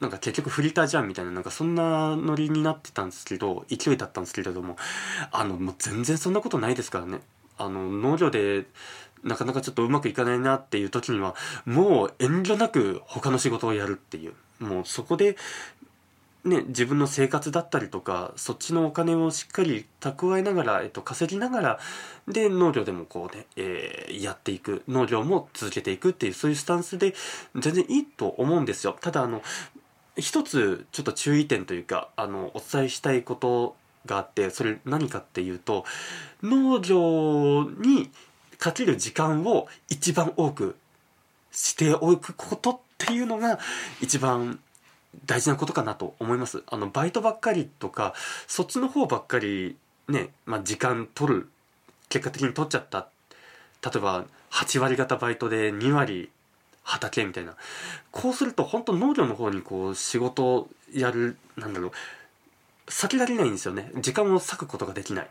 [0.00, 4.76] なんか結局フリーターじゃんみたいななんかそんなノリになってたんですけど勢いだったんですけれども
[5.32, 7.18] あのもう全然そんなことないですからね
[7.56, 8.66] あの農業で
[9.24, 15.36] なかなかちょっとうまくいかないなっていう時にはもう遠慮なく他の仕事をやるっていうもうそこで
[16.44, 21.78] ね、自分の生活だったりとかそっちのお金をしっかり蓄えながら、えっと、稼ぎながら
[22.28, 27.14] で農業でもこうね、えー、やっていく農業も続けていくっていうそういうスタンスで
[27.56, 28.96] 全然いいと思うんですよ。
[29.00, 29.42] ただあの
[30.16, 35.84] 一つちょっと注意点というかあのお伝えしたいことがあってそれ何かっていうと
[36.42, 38.10] 農業に
[38.58, 40.76] かける時間を一番多く
[41.52, 43.58] しておくことっていうのが
[44.00, 44.58] 一番
[45.26, 46.62] 大事なことかなと思います。
[46.66, 48.14] あのバイトばっかりとか
[48.46, 49.76] そっちの方ばっかり
[50.08, 51.48] ね、まあ、時間取る
[52.08, 53.08] 結果的に取っちゃった。
[53.84, 56.30] 例えば8割方バイトで2割
[56.82, 57.54] 畑みたいな。
[58.10, 61.90] こうすると本当農業の方にこう仕事をやるなんだろう
[62.86, 63.90] 避けられないんですよね。
[63.96, 65.30] 時間を割くことができない。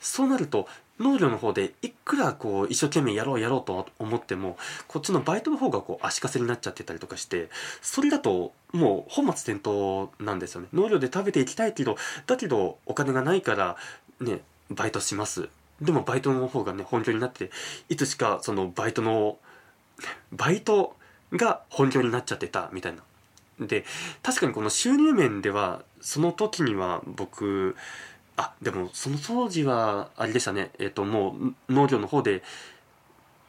[0.00, 4.56] そうなると農業の方でいくらこう一生懸命やろうやろうと思っても
[4.88, 7.48] こっちのバイトの方がこう足かせになっちゃってたりとかして
[7.82, 10.68] それだともう本末転倒なんですよね。
[10.72, 13.76] 農業で食べていきたいけどだけどお金がないから
[14.20, 15.48] ねバイトします。
[15.80, 17.50] でもバイトの方がね本業になって
[17.88, 19.36] いつしかそのバイトの
[20.32, 20.96] バイト
[21.32, 23.02] が本業になっちゃってたみたいな。
[23.66, 23.84] で
[24.22, 27.74] 確かにこの収入面ではその時には僕
[28.36, 30.70] あでもその当時はあれでしたね。
[30.78, 31.36] えっ、ー、とも
[31.68, 32.42] う農業の方で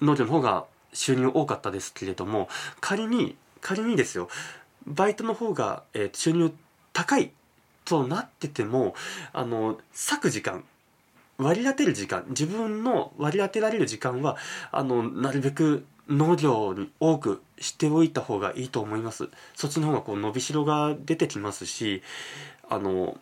[0.02, 4.30] 農業の方が収入多かったですけれども仮に仮にですよ。
[4.86, 6.54] バイトの方が、えー、収入
[6.94, 7.32] 高い
[7.84, 8.96] となってても
[9.34, 10.64] あの割く時間
[11.38, 14.38] 割り当てる時間自分の割り当てられる時間は
[14.72, 19.30] あのなるべく農業に多くしておいた方がいいと思います。
[19.56, 22.02] そっちの方がこう伸びしろが出てきますし
[22.70, 23.18] あの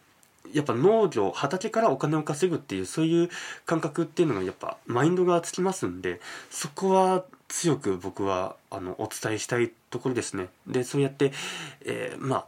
[0.55, 3.29] やっぱ農業畑からお金を稼ぐっていうそういう
[3.65, 10.47] 感覚っていうのがやっぱマインドがつきますんでそこは強く僕はあのお伝えしたいところですね。
[10.65, 11.31] でそうやって、
[11.85, 12.45] えー、まあ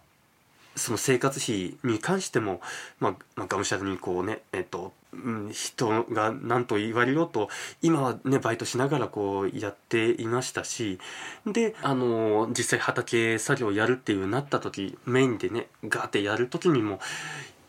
[0.78, 2.62] その生活費に関しても、
[3.00, 7.50] まあ、まあ、がむしゃらにこうね、えっ、と、うん、人が何と言われようと、
[7.82, 11.00] 今はね、バイトしながらこうやっていましたし、
[11.48, 17.00] で、あの、実際畑作業やるっていうなった時、メインでね、ガーってやる時にも、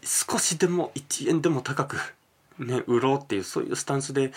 [0.09, 1.97] 少しでも1円でも高く、
[2.59, 4.33] ね、売ろうっていう、そういうスタンスで、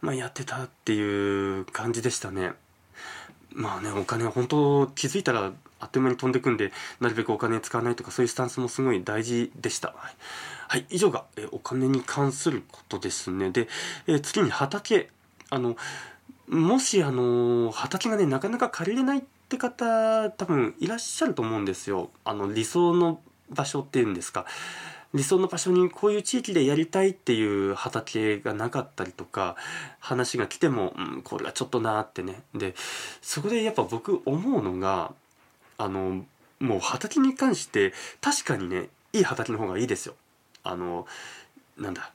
[0.00, 2.52] まあ、やってたっていう感じでしたね。
[3.54, 9.94] まあね、お金は本当気づいたらあっという間に飛んでくんで、なるべくお金使わないとか、そういうスタンスもすごい大事でした。
[10.68, 13.50] はい、以上が、えお金に関することですね。
[13.50, 13.68] で、
[14.06, 15.08] え次に畑。
[15.50, 15.76] あの、
[16.48, 22.10] もし、あの、畑がね、なかなか借りれないって方、多分いらっしゃると思うんですよ。
[22.24, 24.46] あの、理想の場所っていうんですか。
[25.14, 29.56] 理想の場所にこういう地域でやりたいっていう畑がなかったりとか
[30.00, 32.42] 話が来ても、うん、これはちょっとなーってね。
[32.54, 32.74] で
[33.20, 35.12] そこでやっぱ僕思うのが
[35.76, 36.24] あの
[36.60, 40.14] もう畑に関して確かにねいい畑の方がいいですよ。
[40.64, 41.06] あの
[41.76, 42.10] なんだ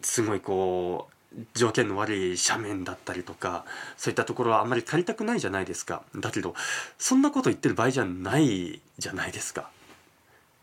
[0.00, 1.12] すごいこう
[1.54, 3.64] 条件の悪い斜面だったりとか
[3.96, 6.02] そういったところはあんまり借りたくないじゃないですか。
[6.16, 6.54] だけど
[6.98, 9.70] そんなこと言ってる場合じゃないじゃないですか。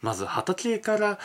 [0.02, 1.20] まず畑から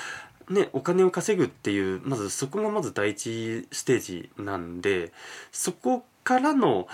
[0.50, 5.12] ねお金を稼ぐっていうまずそこがまず第一ステージなんで
[5.52, 6.88] そこからの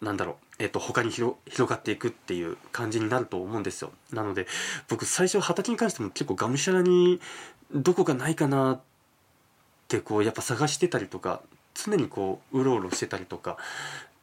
[0.00, 3.92] なんだろうえっと、他に広広がっていくっていう感じになると思うんですよ。
[4.12, 4.46] なので、
[4.88, 7.20] 僕最初畑に関しても結構がむしゃらに
[7.72, 8.80] どこかないかなっ
[9.86, 11.42] てこうやっぱ探してたりとか、
[11.74, 13.56] 常にこううろうろしてたりとか、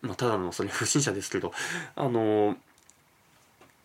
[0.02, 1.54] まあただのそれ不審者ですけど、
[1.96, 2.58] あの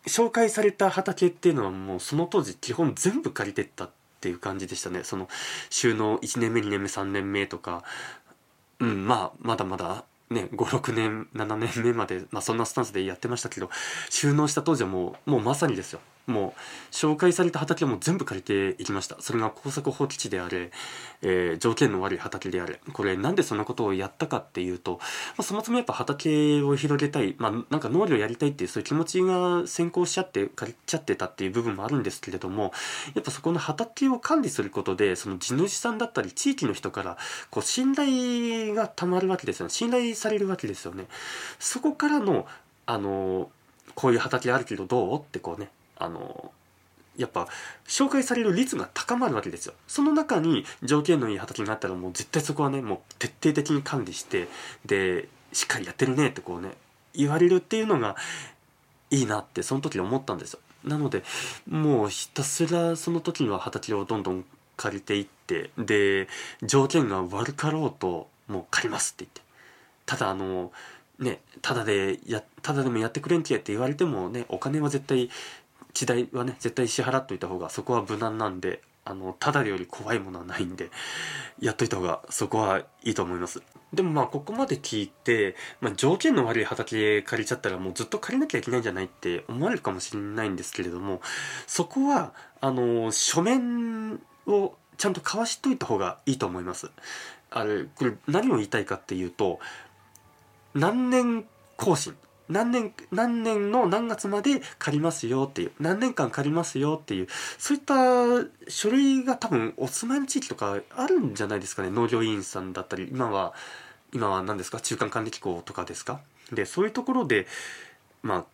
[0.07, 5.05] 紹介された畑っていうのはもうその当時基本全部借りてったっていう感じでしたね。
[5.05, 5.29] その
[5.69, 7.85] 収納1年目2年目3年目とか、
[8.79, 13.69] うん、まあまだまだね、56年7年目まで、まあ、そんなスタンスでやってましたけど
[14.11, 15.99] 収納した当時はもうもうまさにですよ
[16.31, 18.43] もう紹介された畑も全部借り
[18.75, 19.17] ていきました。
[19.21, 20.71] それが耕作放棄地であれ、
[21.23, 22.81] えー、条件の悪い畑であれ。
[22.93, 24.99] これなんでそんなことをやったかっていうと、ま
[25.39, 32.73] あ、そもそもやっぱ畑を広げたい、まあ、なんか農業やりたいっていうそういう気持ちが先行しちゃって借りちゃってたっていう部分もあるんですけれども
[33.15, 37.19] やっぱそこの畑を管理することでその地主さんだったり地域の人から
[37.51, 39.71] こう信頼がたまるわけですよね。
[39.71, 41.07] 信頼されるわけですよね。
[41.59, 42.47] そこからの
[42.87, 43.51] あの
[43.95, 45.21] こういう畑あるけどどう？
[45.21, 45.69] ってこうね
[46.01, 46.53] あの
[47.17, 47.49] やっぱ
[47.87, 49.75] 紹介される率が高まるわけですよ。
[49.87, 54.49] その中に条件のいい畑があったらもう絶対そこはねもう徹底的に管理して
[54.87, 56.71] でしっかりやってるねってこうね
[57.15, 58.17] 言われるっていうのが
[59.11, 60.61] いいなってその時思ったんですよ。
[60.85, 61.23] なので
[61.69, 64.45] もうひたすらその時には畑をどんどん
[64.77, 66.29] 借りていってで
[66.63, 69.43] 条件が悪かろうともう借りますって言って。
[70.07, 70.73] ただあの
[71.19, 75.31] ねただでやただでもやってくれんけって言われてもねお金は絶対
[75.93, 80.91] 地代はね絶対支払っといた方がそこは無難なんであのただより怖いものはないんで
[81.61, 83.63] やっといた方がそこはいいと思います。
[83.93, 91.21] でもまあここまで聞いて、まあ、条件の悪い畑借りちゃったらもうずっと借りなきゃいけないんじゃないって思われるかもしれないんですけれども
[91.67, 96.91] そこはあの書面をちゃんと交わしといた方がいいと思います。
[97.51, 99.59] あれこれ何を言いたいかっていうと
[100.75, 101.45] 何年
[101.77, 102.17] 更新
[102.51, 107.95] 何年何年の何月まで借りますよっていう何年間借りますよっていうそういった
[108.69, 111.91] 書類が多分お住まいの地域とかあるんじゃないですかね。
[111.91, 113.55] 農業委員さんだったり今は
[114.13, 114.81] 今は何ですか？
[114.81, 116.21] 中間管理機構とかですか？
[116.53, 117.47] でそういうところで
[118.23, 118.45] ま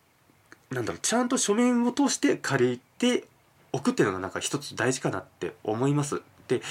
[0.70, 3.24] あなんだろうちゃんと書面を通して借りて
[3.72, 6.22] おくっていうのがなんか一つ大事かなって思います。
[6.48, 6.62] で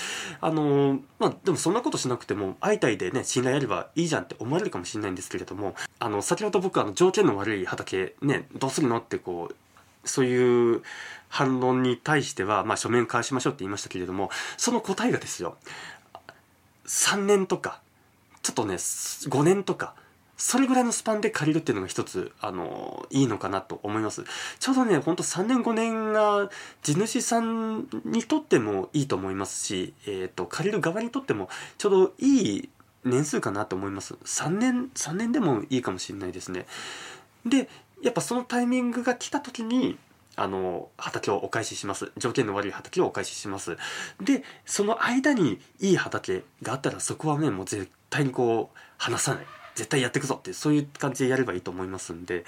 [0.41, 9.55] あのまあでもそんなことしなくても相対でね信頼あればいいじゃんって思われるかもしれないんですけれどもあの先ほど僕あの条件の悪い畑ねどうするのってこう
[10.07, 10.83] そういう
[11.29, 15.57] 反論に対しては、まあ、書面返しましょうって言いましたけれどもその答えがですよ
[16.85, 17.81] 3年とか
[18.41, 19.95] ちょっとね5年とか
[20.37, 24.25] それぐらいのスパンで借りるっていうのが一つ、あの、いいのかなと思います。
[24.59, 26.49] ちょうどね、ほんと3年5年が
[26.83, 32.69] 地主さんにとってもいいと思いますし、えっ、ー、と、借りる側にとってもちょうどいい
[33.05, 34.15] 年数かなと思います。
[34.25, 36.65] 3年、3年でもいいかもしれないですね。
[37.45, 37.69] で、
[38.01, 39.97] やっぱそのタイミングが来た時に、
[40.35, 42.11] あの、畑をお返しします。
[42.17, 43.77] 条件の悪い畑をお返しします。
[44.19, 49.45] で、その間にいい畑があったらそこはね、もう絶対にこう、離さない。
[49.75, 52.45] 絶対やってくぞってそういう感じでやればいいと思いますんで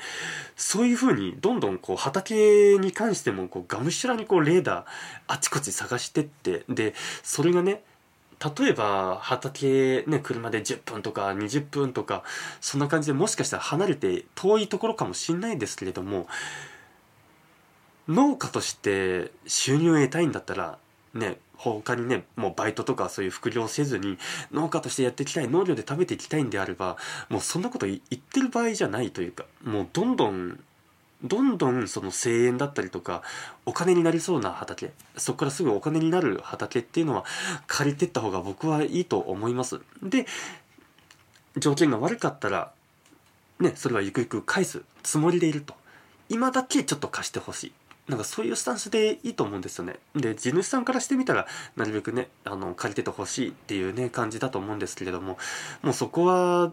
[0.56, 4.86] そういうふうにどんどんこう畑に関してもこうがむしゃらにこうレーダー
[5.28, 7.84] あちこち探してってでそれがね
[8.60, 12.24] 例えば畑ね車で10分とか20分とか
[12.62, 16.28] そんな感じでもしかしたら離れて遠いところかもしんないですけれども
[18.08, 20.78] 農家として収入を得たいんだったら
[21.14, 24.18] ね他にねもうバイトとかそういう副業せずに
[24.52, 26.98] 農家としてやっていきたい農業で食べていきたいんであれば
[27.30, 30.60] もうそんなこと言ってる場合じゃないというかもうどんどん
[31.24, 33.24] どんどんその声援だったりとか
[33.66, 37.26] お金になりそうな畑そこからすぐお金になる畑っていうのは
[37.66, 39.82] 借りてった方が僕はいいと思います。
[40.04, 40.28] で
[41.58, 42.72] 条件が悪かったら
[43.60, 45.74] ねそれはゆくゆく返すつもりでいると。
[46.30, 47.74] 今だけちょっと貸してほしい。
[48.08, 49.98] なんかそういうスタンスでいいと思うんですよね。
[50.16, 55.38] で地主さんからしてみたらなるべくねあの借りててほしいっていうね感じだと思うんですけれども
[55.82, 56.72] もうそこは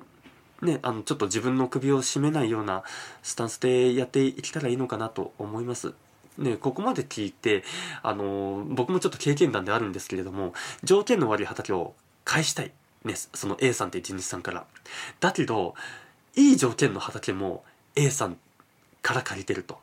[0.63, 2.85] ねあのちょっと自分の首を絞めないような
[3.23, 5.95] スタンスでやっていけたらいいのかなと思います。
[6.39, 7.63] ね、ここまで聞いて
[8.03, 11.95] あの僕もちょっと経験談であるんですけれども条件の悪い畑を
[12.25, 12.73] 返したい、
[13.05, 14.67] ね、その A さんって地主さんから
[15.21, 15.75] だけど
[16.35, 17.63] いい条件の畑も
[17.95, 18.37] A さん
[19.01, 19.79] から借りてると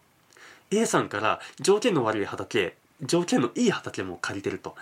[0.72, 4.76] A さんから条件の悪い畑条件のいい畑も借りてると。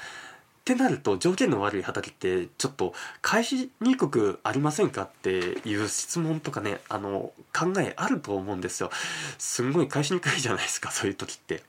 [0.59, 8.91] ってなると条件の悪い畑ってちょっと返しにくくありませんかっていう質問とかねあの考えあると思うんですよ。
[9.39, 11.63] すんごい返しにくいじゃないですかそういう時って。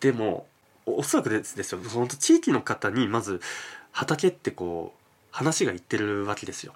[0.00, 0.46] でも
[0.86, 3.42] おそらくですですよその地域の方にまず
[3.92, 4.98] 畑ってこう
[5.30, 6.72] 話がいってるわけですよ。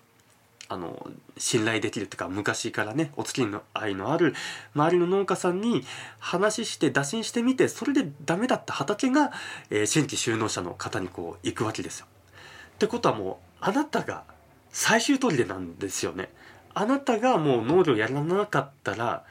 [0.73, 4.35] あの信頼できるっていうか昔からねお付き合いのある
[4.75, 5.85] 周りの農家さんに
[6.19, 9.33] 話して打診してみてそれでダメだった畑が、
[9.71, 12.07] えー、新規就農者の方にこう行くわけですよ。
[12.75, 14.25] ってことはもうあなたが
[14.71, 16.31] 最終砦なんですよね。
[16.75, 19.25] あなたがもう農業やらなかったら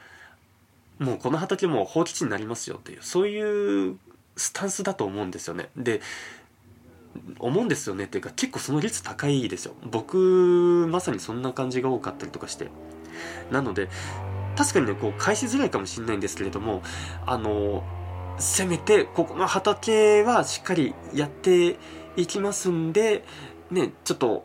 [0.98, 3.98] もうこの畑も放棄地になりますよっていうそういう
[4.36, 5.68] スタンスだと思うんですよね。
[5.76, 6.00] で
[7.38, 12.68] 思うんですよねっていうか結構その率高いですよ僕まさにそんな感じが多かったりとかして
[13.50, 13.88] なので
[14.56, 16.82] 確かにねこう返しづらいかもしれないんですけれども
[17.26, 17.82] あの
[18.38, 21.76] せめてここの畑はしっかりやって
[22.16, 23.24] いきますんで
[23.70, 24.44] ねちょっと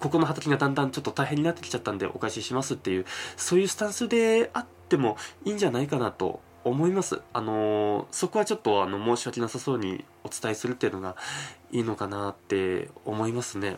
[0.00, 7.20] ここの畑がだんだんちょっと大変になってきちゃったんでお返ししますっていうそういうスタンスであってもいいんじゃないかなと思います。
[7.32, 11.16] あのそこはちょっとあの申し訳なさそうにお伝えするっていうのが
[11.72, 13.76] いいのかなって思いますね。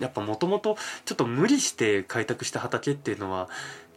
[0.00, 3.48] やっぱもともとちょっと無理して開拓した畑っていうのは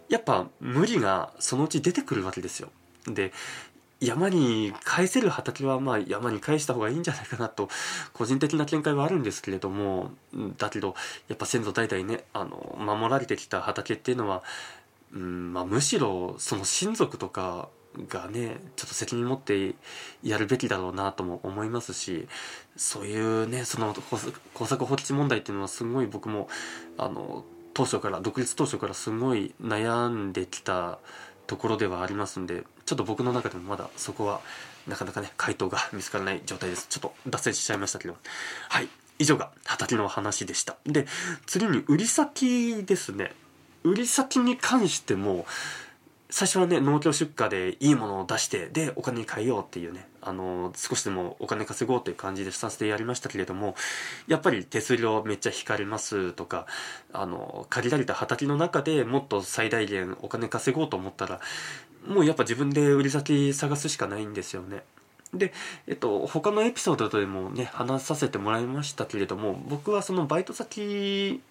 [0.10, 2.70] やっぱ無理がそのうち出てくるわけですよ。
[3.08, 3.32] で
[4.00, 7.68] 山に返せる畑はまあ山に返した方がいいんじゃないかなと
[8.14, 10.12] 個人的な見解はあるんですけれども
[10.58, 10.94] だけど
[11.28, 14.44] やっぱ先祖代々ねあの守られてきた畑っていうのは、
[15.14, 17.70] うんまあ、むしろその親族とか
[18.10, 19.76] がねちょっと責任持って
[20.24, 22.28] やるべきだろうなとも思いますし
[22.76, 23.94] そういうねその
[24.54, 26.48] 工作放棄問題っていうのはすごい僕も
[26.98, 31.00] あの当初から独立当初からすごい悩んできた
[31.48, 34.42] ところではありますんでちょっと僕の中でもまだそこは
[34.88, 36.88] なかなかね回答が見つからない状態です。
[36.90, 38.16] ちょっと脱線しちゃいましたけど。
[38.70, 38.88] はい。
[39.20, 40.78] 以上が畑の話でした。
[40.86, 41.06] で
[41.46, 43.34] 次に売り先ですね。
[43.84, 45.46] 売り先に関しても
[46.30, 53.76] 最初はね農協出荷でいいものを出してでお金に変えようっていうねあの少しでもお金稼ごうという感じでスタンスでやりましたけれども
[54.28, 56.68] やっぱり手数料めっちゃ引かれますとか
[57.14, 61.40] あの限られた畑の中でもっと最大限お金稼ごうと思ったら
[62.06, 64.84] もうやっぱ自分で売り先探すしかないんですよね。
[65.34, 65.52] で、
[65.88, 71.42] えっと、他のエピソードでもね話させてもらいましたけれども僕はそのバイト先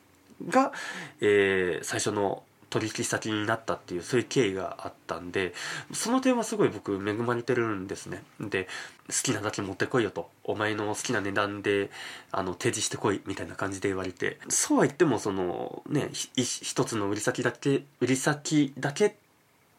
[0.48, 0.72] が、
[1.20, 2.42] えー、最初の
[2.76, 5.54] 取引先になったっていうそういう経緯があったんで
[5.94, 8.22] その点はすごい僕恵まれてるんですね。
[8.38, 8.68] で
[9.08, 10.28] 好きなだけ持ってこいよと。
[10.44, 11.90] お前の好きな値段で
[12.32, 14.38] あの提示してこいみたいな感じで言われて。
[14.48, 19.12] そうは言ってもそのね一つの売り先だけ売り先だけっ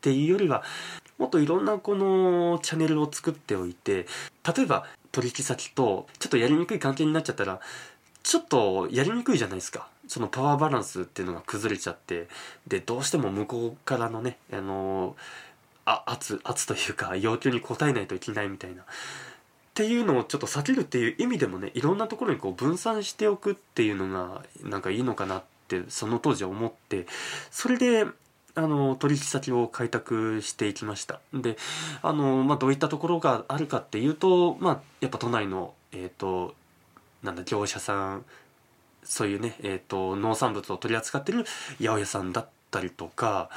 [0.02, 0.64] ていうよりは
[1.20, 4.08] もっといろんなこのチャンネルを作っておいて
[4.56, 7.60] 例えば取引先とちょっとやりにくい関係になっちゃったら
[8.24, 9.88] ちょっとやりにくいじゃないですか。
[10.08, 12.28] そのパワーバランスっていうのが崩れちゃって
[12.68, 15.16] でどうしても向こうからのねあの
[15.86, 18.84] あ圧圧というか要求に応えないといけないみたいな。
[18.84, 18.86] っ
[19.78, 27.06] ていうのをちょっと避けるっていう意味でもねいろんなところにこう分散しておくっていうのがなんかいいのかなってその当時は思って
[27.52, 28.08] それで
[28.56, 31.20] あの取引先を開拓していきました。
[31.32, 31.58] で
[32.02, 36.56] あの、まあ、どういったところがあるかっていうと、まあ、やっぱ都内の、えーと、
[37.22, 38.26] なんだ業者さん
[39.08, 41.46] そういうね、えーと、農産物を取り扱ってる
[41.80, 43.50] 八百屋さんだったりとか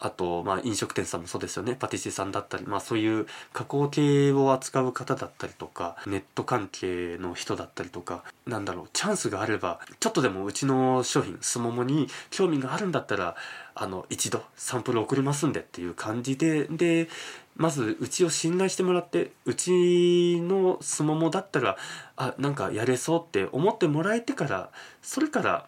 [0.00, 1.76] あと、まあ、飲食店さんもそうですよね。
[1.78, 13.36] パティシエさんだったり、まあ、そういう加工系を扱う方だったりとかネット関係の人だったりとかなんだろうチャンスがあればちょっとでもうちの商品すももに興味があるんだったら
[13.74, 17.08] あの一度サンプル送りますんでっていう感じでで
[17.56, 21.76] まずうちを信頼してもらってうちのすももだったら
[22.16, 24.70] あなんかやれそうって思ってもらえてから
[25.02, 25.66] それから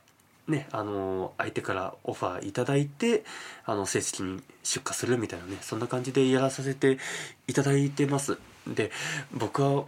[0.48, 3.24] ねあの相手からオファーいただいて
[3.64, 6.98] あの正式に出荷するみたいなねそんな感じでやらさせて
[7.46, 8.38] いただいてます。
[8.66, 8.90] で
[9.32, 9.84] 僕は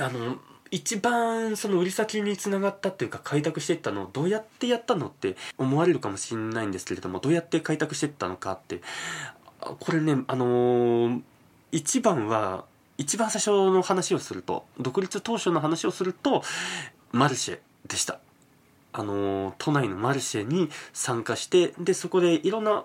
[0.00, 0.38] あの
[0.70, 8.80] 一番その売り先につながったっていうか開拓していったのをどうやってやったのって思われるかもしれないんですけれどもどうやって開拓していったのかって
[9.60, 11.22] これねあのー、
[11.72, 12.64] 一番は
[12.96, 16.42] 一番最初の話をすると独立当初の話をすると
[17.12, 18.18] マルシェでした
[18.92, 22.84] あのー、都内のマルシェに参加してでそこでいろんな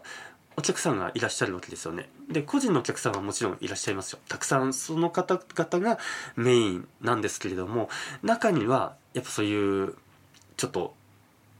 [0.55, 2.09] お客さんがいらっしゃるわけですよね。
[2.29, 4.19] で個人のお客さんはもちろんいらっしゃいますよ。
[4.27, 5.97] たくさんその方々が
[6.35, 7.89] メインなんですけれども
[8.21, 9.95] 中にはやっぱそういう
[10.57, 10.93] ちょっと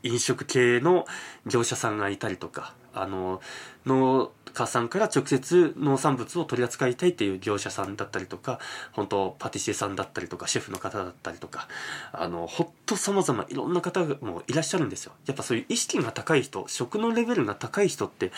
[0.04, 1.06] 飲食系の
[1.48, 3.42] 業者さんがいたりとかあの
[3.86, 8.60] 農家さんから直接農産物を取り扱いたいっていう業者さんだったりとか
[8.92, 11.68] 本当パティシエさんだったりとかシェフの方だったりとか
[12.12, 15.14] あのほっとさまざまいろんな方もいらっしゃるんですよ。
[15.26, 18.32] やっぱそういう意識が高い人食のレベルが高い人って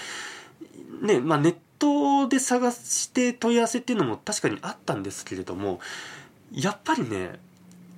[1.02, 5.80] ねまあネットで探して問い合わせっていうのも確かにあったんですけれども
[6.52, 7.40] やっぱりね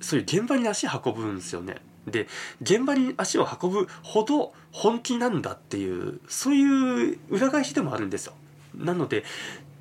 [0.00, 1.76] そういう現場に足運ぶんですよね。
[2.06, 2.26] で
[2.62, 8.34] 現場に足を運ぶほど本気なんだっていうそういう裏返しでもあるんですよ。
[8.76, 9.24] なので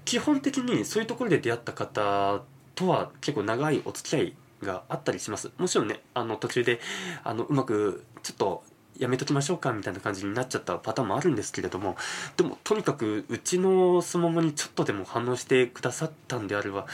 [0.06, 2.42] 基本的にそういうところで出会った方
[2.76, 4.34] とは結構長いお付き合い
[4.64, 5.52] があったりします。
[5.58, 6.80] もちろんねあの途中で
[7.24, 8.64] あのうまくちょっと
[9.00, 11.96] やめときましょうかみたいな感じになっちゃったパターンもあるんですけれども
[12.36, 16.88] でもとにかくうちのスモモにちょっとでも反応してくださったんであれば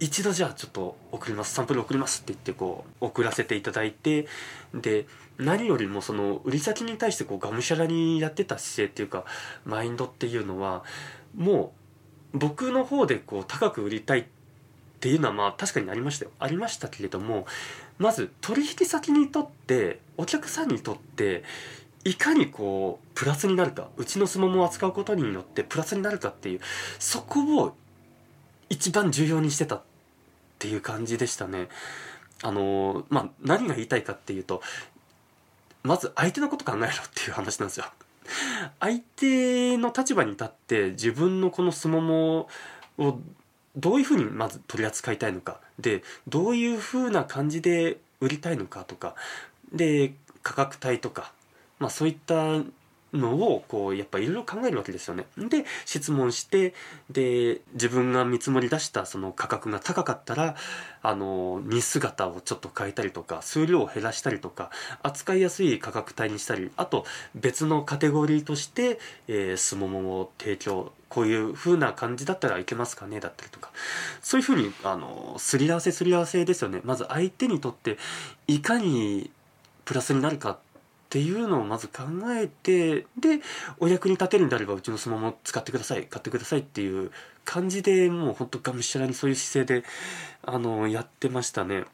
[0.00, 1.54] 一度じゃあちょっと送ります。
[1.54, 4.26] サンプル送りますって言ってこう送らせていただいて
[4.74, 5.06] で
[5.38, 9.24] 何よりもその売り先に対してこうがむしゃらにやってた姿勢っていうか
[9.64, 10.84] マインドっていうのは
[11.36, 11.72] も
[12.34, 14.24] う僕の方でこう高く売りたいっ
[15.00, 16.30] ていうのはまあ確かにありましたよ。
[16.38, 17.46] ありましたけれども
[17.98, 21.44] まず取引先にとってお客さんにとって
[22.04, 26.60] いかにこうプラスになるかうちのスモモを扱うことによってプラスになるかっていう
[26.98, 27.74] そこを
[28.70, 29.82] 一番重要にしてたっ
[30.58, 31.68] ていう感じでしたね。
[32.42, 34.60] あのまあ何が言いたいかっていうと
[35.82, 37.86] まず相手のこと考えろっていう話なんですよ。
[38.80, 42.48] 相手の立場に立って自分のこのスモモ
[42.98, 43.20] を
[43.76, 49.14] どういうふうにまず取り扱いたいのかでどういうふうな感じで売りたいのかとか
[49.72, 51.32] で価格帯とか、
[51.78, 52.60] まあ、そういった
[53.14, 55.26] のをこうやっぱいろいろ考えるわけですよね。
[55.38, 56.74] で質問して
[57.10, 60.56] で自分が見積もり出したその価格が高かったら
[61.02, 64.70] あの荷姿をちょっと変えたりとか数量を減らしたりとか
[65.02, 67.04] 扱いやすい価格帯にしたりあと
[67.34, 68.98] 別のカテゴリーとして、
[69.28, 73.70] えー、スモモを提供こういう風な感じだったらいけますかねだったりとか
[74.20, 77.98] そういう風にあのすり合わせすり合わせですよねまず相手にとって
[78.48, 79.30] いかに
[79.84, 80.58] プラスになるか
[81.14, 83.40] っていうのをまず考えてで
[83.78, 87.12] お役に立てるんであればうちのスマホ使ってください買ってくださいっていう
[87.44, 89.86] 感じでもうほんとがむしゃらにそういう姿勢で
[90.42, 91.84] あのやってましたね。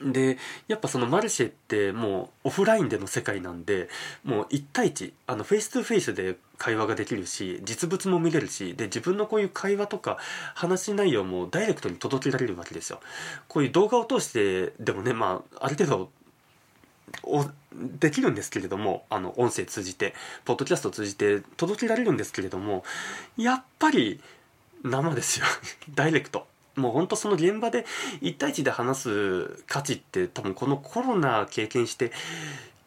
[0.00, 0.38] で
[0.68, 3.90] やっぱそのマルシェってもうオフラインでの世界なんで
[4.24, 10.16] もう1対1あのフェイス2フェイスで会話ができるし実物も見れるしで自分のこういう会話とか
[10.54, 13.00] 話内容もダイレクトに届けられるわけですよ
[13.48, 16.10] こういう動画を通してでもねまあある程度
[17.74, 20.14] できるんですけれどもあの音声通じて
[20.44, 22.84] ポッドキャストを通じて届けられるんですけれども
[23.36, 24.20] やっぱり
[24.82, 25.46] 生ですよ。
[25.94, 26.46] ダイレクト。
[26.74, 27.84] もうほんとその現場で
[28.22, 32.12] 1対1で話す価値って多分このコロナ経験して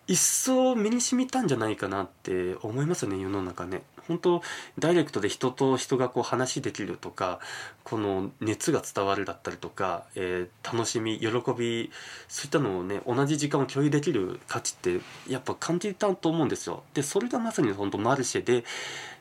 [0.07, 3.83] 一層身に染みたんじゃないかなって思いますよね世の中ね。
[4.07, 4.41] 本当
[4.79, 7.39] ダイレクトで人と人がこう話できるとか
[7.83, 11.27] この熱が伝わるだったりとか、えー、楽しみ喜
[11.57, 11.91] び
[12.27, 16.83] そういったのをね同じ時間を共有できる価値ってやっぱ感じたと思うんですよ。
[16.93, 18.63] でそれがまさに本当マルシェで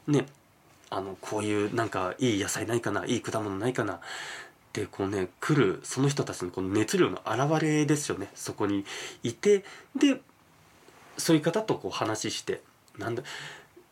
[0.07, 0.26] ね
[0.91, 4.01] あのこういうなんかいい野菜ないかないい果物ないかな
[4.72, 8.28] でこうね来るその人たちのこの熱量の表れですよね。
[8.35, 8.85] そこに
[9.22, 9.64] いて
[9.97, 10.20] で
[11.16, 12.61] そういう方とこう話して
[12.99, 13.22] なんだ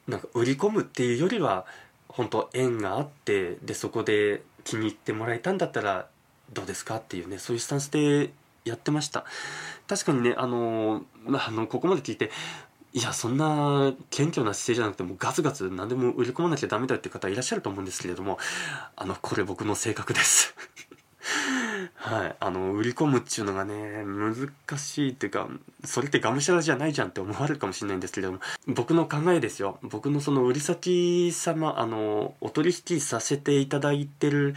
[0.08, 1.64] なんか売り込むっていうよりは
[2.08, 6.06] 本当縁があってでそこで気に入ってもらえたんだったら
[6.52, 8.30] どうですかっていうねそういうスタンスで
[8.64, 9.24] やってました。
[9.88, 12.30] 確かにねあのあのここまで聞いて
[12.92, 18.38] いやそんな謙虚な姿勢じゃなくてもガツガツ何でも売り込まなきゃダメだっていう方いらっしゃると思うんですけれども
[18.96, 20.54] あのこれ僕の性格です。
[21.94, 22.36] はい。
[22.40, 25.48] あの売り込むっちゅうのがね難しいっていうか
[25.84, 29.78] それってがむしゃらじゃないじゃんって思われるかもしれないんですけれども僕の考えですよ。
[29.82, 34.54] 僕のその売り先様あのお取引させていただいてる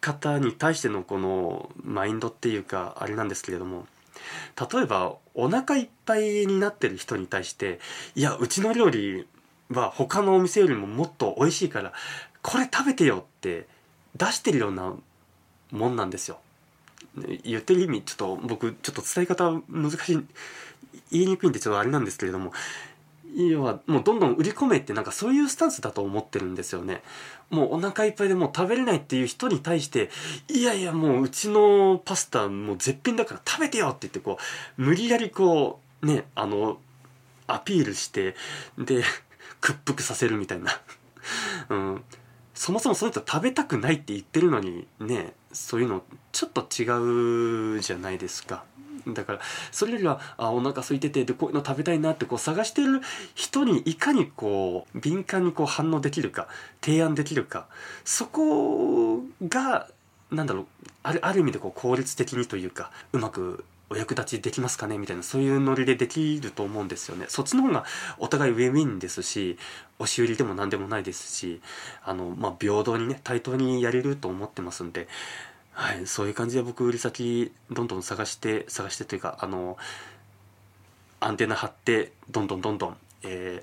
[0.00, 3.86] 方に対してのこのマインドっていうかあれなんですけれども
[4.72, 7.78] 例えばお腹いっぱいになってる人に対して
[8.16, 9.26] いやうちの料理
[9.70, 11.92] は他のお店よりももっと美味しいから
[12.42, 13.66] これ食べてよって
[14.16, 14.94] 出してるような
[15.72, 16.38] もんなんですよ。
[17.44, 20.26] 言ってる意味ちょっと僕ちょっと伝え方難しい
[21.10, 22.52] 言いにくいんでちょっとあれなんですけれども
[23.34, 27.02] 要はもうどんどん売り込めってなんかそういうスタンスだと思ってるんですよね。
[27.48, 30.10] もうお腹いっぱいでもう食べれないっていう人に対して
[30.48, 34.38] いやいやもううちのパスタもう絶品だから食べてよって言ってこ
[34.78, 36.78] う無理やりこうねあの
[37.46, 38.34] アピールして
[38.78, 39.02] で
[39.60, 40.80] 屈服させるみたいな。
[41.70, 42.04] うん
[42.62, 48.62] そもそもその人食べたくないって言ってるのにねそういうのちょっと違うじゃないですか。
[49.08, 49.40] だから
[49.72, 53.00] それよりはあお腹空いててでこういうの食べたいなってこう探してる
[53.34, 56.46] 人にいかにこう敏感にこう反応できるか
[56.80, 57.66] 提案できるか
[58.04, 59.88] そこが
[60.30, 60.66] なんだろう
[61.02, 64.96] あるある意味でこう効率的にというかうまくお役立ちできますかね？
[64.96, 67.26] みたいなそういうノリでできると思うんですよね。
[67.28, 67.84] そっちの方が
[68.18, 69.58] お互いウィンウィンですし
[69.98, 71.60] 押し売りでも何でもないですし
[72.02, 75.08] あの、まあ、平等にね対等にやれると思ってますんで。
[75.74, 79.78] はい、そういう感じで僕売り先どんどん探して探してというかあの
[81.20, 83.62] アンテナ張ってどんどんどんどん、え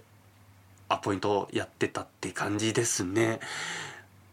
[0.89, 3.39] ー、アポイントをやってたって感じですね。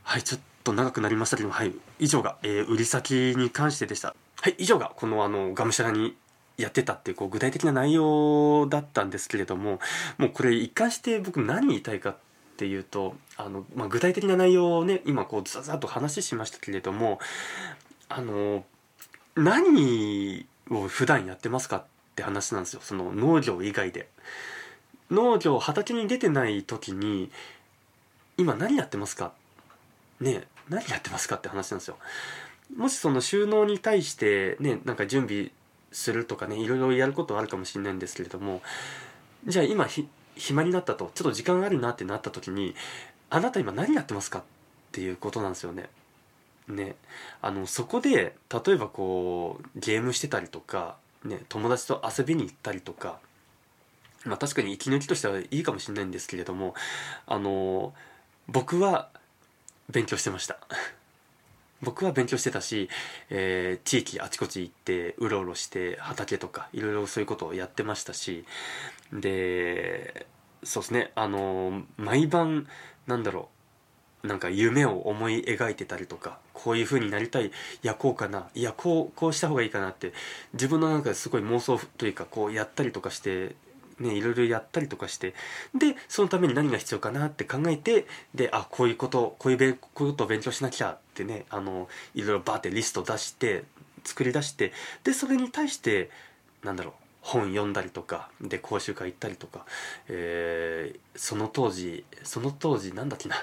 [0.04, 4.14] はいちょっと長くなりましたけどはい以上が、えー、売り先に関してでした。
[4.46, 6.14] はい以上がこのあのがむしゃらに
[6.56, 9.80] やってたっていうこう具体的な内容だったんですけれども
[10.18, 12.16] もうこれ一貫して僕何言いたいかっ
[12.56, 17.18] ていうとあの、まあ、具体的な内容をね今こうザザッと話しましたけれども
[18.08, 18.64] あの
[19.34, 21.84] 何を普段やってますかっ
[22.14, 24.08] て話なんですよその農業以外で。
[25.10, 27.32] 農業畑に出てない時に
[28.36, 29.32] 今何やってますか？
[30.20, 31.96] ね何やってますかって話なんですよ。
[32.74, 35.50] もしその収納に対してねなんか準備
[35.92, 38.60] するとかねいろいろやることはあるかもしれないんですけれども
[39.46, 39.86] じゃあ今
[40.36, 42.74] 暇になったとちょっと時間あるなってなった時に
[43.30, 44.42] あなた今何やってますかっ
[44.92, 45.88] ていうことなんですよね。
[46.68, 46.96] ね、
[47.42, 53.20] あのそこで例えばこうゲームしてたりとか、ね、友達と遊びに行ったりとか、
[54.24, 56.74] まあ、確かに息抜きとしてはいいかもしれないんですけれども
[57.26, 57.94] あの
[58.48, 59.10] 僕は
[59.90, 60.58] 勉強してました
[61.82, 62.88] 僕は勉強してたし、
[63.30, 68.44] えー、地域あちこち行ってうろうろして畑とかいろいろそういうことをやってましたし
[69.12, 70.26] で
[70.62, 72.66] そうですねあの毎晩
[73.06, 73.48] なんだろ
[74.24, 77.50] うなんか夢を思い描いてたりとかこういう風になりたいい
[77.82, 80.12] やこうかないやこうこうした方がいいかなって
[80.54, 83.54] 自分の中ですごい妄想というかこうやったりとかして
[83.98, 85.34] ね、いろいろやったりとかして
[85.74, 93.64] でそのために何が必要かなって考えてであこういうことこういうべこういうことを勉強しなきゃってねあのいろいろバーってリスト出して
[94.04, 94.72] 作り出して
[95.04, 96.10] でそれに対して
[96.62, 99.64] なんだろう本読んだりとかで講習会行ったりとか、
[100.08, 103.36] えー、その当時その当時なんだっけな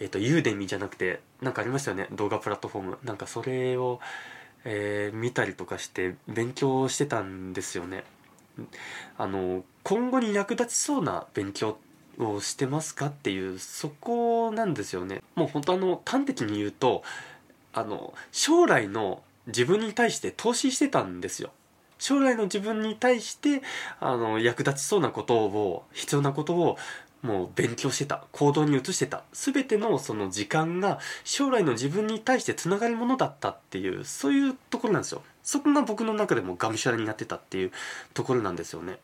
[0.00, 2.98] えっ、ー、とユーデミじゃなくて何かありましたよね動画プラットフォーム。
[3.04, 4.00] なんかそれを、
[4.64, 8.04] えー、見たりとかして勉強してたんですよね。
[9.18, 11.78] あの今後に役立ちそうな勉強
[12.18, 15.22] をしてますかっていうそこなんですよね。
[15.34, 17.02] もう本当あの端的に言うと
[17.72, 21.50] あの将来の自分に対して投資してたんですよ。
[21.98, 23.62] 将来の自分に対して
[24.00, 26.76] あの役立ちそうなことを必要なことを
[27.22, 28.24] もう勉強してた。
[28.32, 29.22] 行動に移してた。
[29.32, 35.22] 全てのその時間が将来の自分に対してつながるものだったっていうそういうところなんですよ。
[35.42, 37.72] そこが僕の中でもがむしゃらになってたっていう
[38.14, 38.98] ところなんですよね。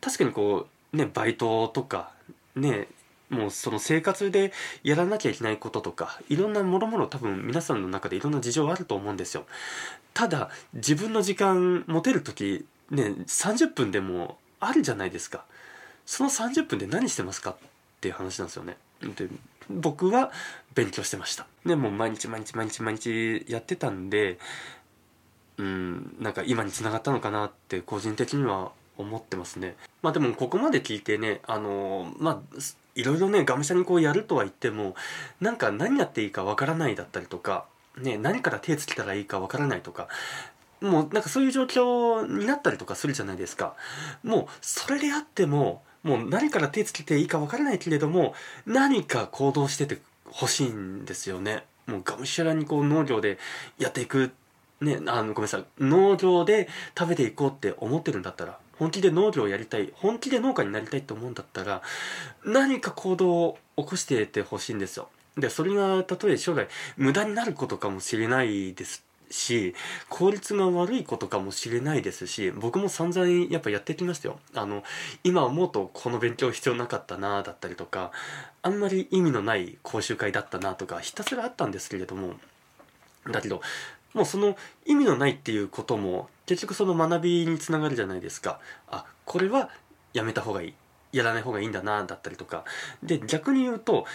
[0.00, 2.12] 確かにこうねバイトとか
[2.56, 2.88] ね
[3.28, 9.46] もうその生活でやらなきゃいけないこととかいろんなもろもろ多分皆さんの中でいろんな事情あると思うんですよ。
[10.14, 15.44] ただ自分の時間持てる時ね30分でもあるじゃないですか。
[16.06, 17.56] その30分で何してますかっ
[18.00, 18.76] ていう話なんですよね。
[19.00, 19.28] で
[19.68, 20.32] 僕は
[20.74, 21.46] 勉強してました。
[21.64, 24.38] でもう毎日毎日毎日毎日やってたんで
[25.60, 29.76] うんなんか今につながったのかなって個人的には思ってますね。
[30.02, 32.60] まあでもここまで聞いてねあのまあ
[32.94, 34.94] いろいろねがむしゃにこうやるとは言っても
[35.40, 37.66] なんか何やっていいかわからないだったりとか
[37.98, 40.08] ね何から手つけたらいいかわからないとか
[40.80, 43.74] もうなんかそういう状況になったりとかするじゃないですか。
[44.22, 48.34] もうそれであってももう何から手つけていいかわからないけれども
[48.64, 51.64] 何か行動しててほしいんですよね。
[51.86, 53.38] もうがむしゃらにこう農業で
[53.78, 54.32] やっていく
[54.80, 55.64] ねあのごめんなさい。
[55.78, 56.68] 農業で
[56.98, 61.82] 食べていこうって思ってるんだったら本気で農業をやりたい本気で農家になりたいと思うんだったら
[62.44, 65.08] 何か行動を起こしててほしいんですよ。
[65.36, 66.66] でそれがたとえ将来
[66.96, 69.74] 無駄になることかもしれないですし
[70.08, 74.40] 効率が悪いことかもしれないですし僕も散々やっぱやってきましたよ。
[74.54, 74.82] あの
[75.24, 78.10] 今思うとこの勉強必要なかったなだったりとか
[78.62, 82.34] あんまり意味のない講習会だったなとかひたすらあったんですけれども
[83.30, 83.60] だけど
[84.14, 84.56] もうその
[84.86, 88.60] 意味のないっていうことも結局その学びにつながるじゃないですか。
[88.88, 89.70] あこれは
[90.12, 90.74] やめた方がいい。
[91.12, 92.64] やらない方がいいんだなだったりとか。
[93.02, 94.06] で逆に言うと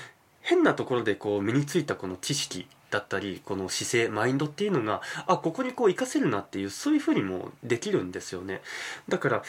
[0.41, 8.61] 変なところでこう身についたこの知識だったりこの姿勢マインドっていうのがあここにこう活かせるなっていうそういうふうにもできるんですよね。
[9.09, 9.43] だから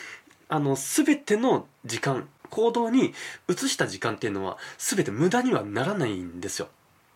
[0.49, 3.15] あの全ての時間行動に
[3.49, 6.69] 移した時間っていうのは全て無駄にはならないんですよ。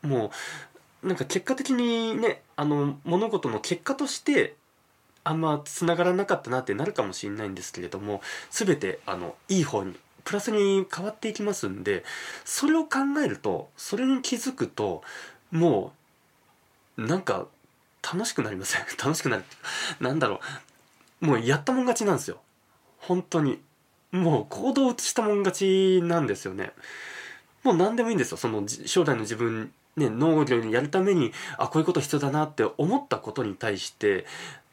[0.03, 0.31] もう
[1.03, 4.55] なんか結果的にねあの物事の結果として
[5.25, 8.21] あんまつながらなかったなってなるかもしれないんですけれども
[8.51, 9.95] 全てあのいい方に
[10.25, 12.05] プラスに変わっていきますんで
[12.45, 15.03] それを考えるとそれに気づくと
[15.51, 15.93] も
[16.97, 17.47] うなんか
[18.03, 18.83] 楽しくなりません？
[19.03, 19.45] 楽しくなる
[20.01, 20.41] なんだろ
[21.23, 21.27] う。
[21.27, 22.41] もうやったもん勝ちなんですよ。
[22.99, 23.61] 本当に。
[24.11, 26.73] もう行動を移したもん勝ちなんですよね。
[27.63, 28.37] もう何でもいいんですよ。
[28.39, 34.25] その将来の自分ね、農業にやるためにあこういうこと必要だなって思ったことに対して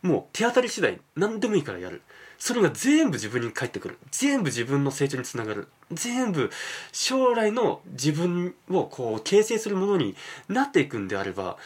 [0.02, 2.02] もう手当たり次第何でもいいからやる。
[2.38, 3.98] それが全部自分に返ってくる。
[4.12, 5.68] 全部自分の成長につながる。
[5.92, 6.52] 全部
[6.92, 10.16] 将来の自分をこう形成するものに
[10.48, 11.58] なっていくんであれば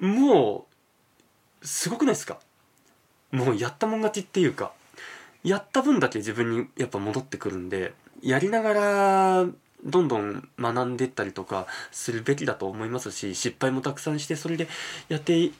[0.00, 0.66] も
[1.62, 2.38] うすごくないですか？
[3.32, 4.72] もうやったもん勝ちっていうか
[5.42, 7.92] やった分だけ自分にやっぱ戻ってくるんで
[8.22, 9.46] やりながら
[9.84, 14.68] どんどん学んでったりとかするべきだと思いますし失敗もたくさんしてそれで
[15.08, 15.50] やって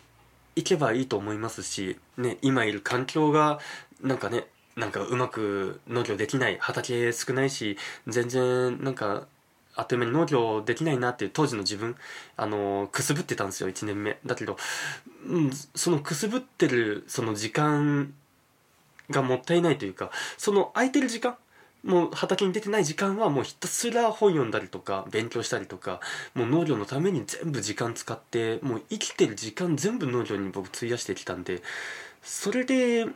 [0.57, 3.59] いけばいいと思いますし、ね、今いる環境が
[4.03, 4.47] なんかね
[4.77, 9.27] なんかうまく農業できない畑少ないし全然なんか
[9.77, 11.97] あっという間に農業できないなっていう当時の自分
[12.37, 14.19] あのくすぶってたんですよ1年目。
[14.25, 14.57] だけど、
[15.27, 18.13] うん、そのくすぶってるその時間
[19.11, 21.37] がもったいないというかその空いてる時間
[21.85, 26.01] もう畑に出てない時間はもうひたすら本読んだりとか勉強したりとか
[26.35, 31.63] もう農業のために全部時間使ってもう生きてる時間全部農業に僕費やしてきたんで
[32.23, 33.07] それで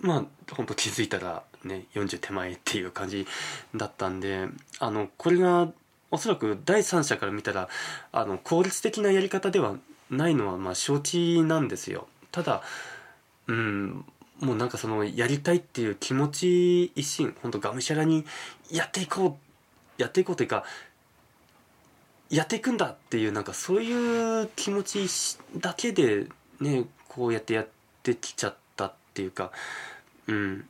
[0.00, 0.24] まあ
[0.54, 3.26] 本当気づいたらね40手前っていう感じ
[3.74, 4.48] だったんで
[4.80, 5.68] あのこれが
[6.10, 7.68] おそらく第三者から見たら
[8.12, 9.76] あの効率的なやり方では
[10.10, 12.06] ないのはまあ承知なんですよ。
[12.32, 12.62] ただ
[13.46, 14.04] うん
[14.40, 18.24] もうなんかそのやりたいっていう気持ち一心ほんとがむしゃらに
[18.70, 19.38] やっていこ
[19.98, 20.64] うやっていこうというか
[22.28, 26.26] やっていくんだっていうなんかそういう気持ちだけで
[26.60, 27.68] ねこうやってやっ
[28.02, 29.52] てきちゃったっていうか
[30.26, 30.66] うん。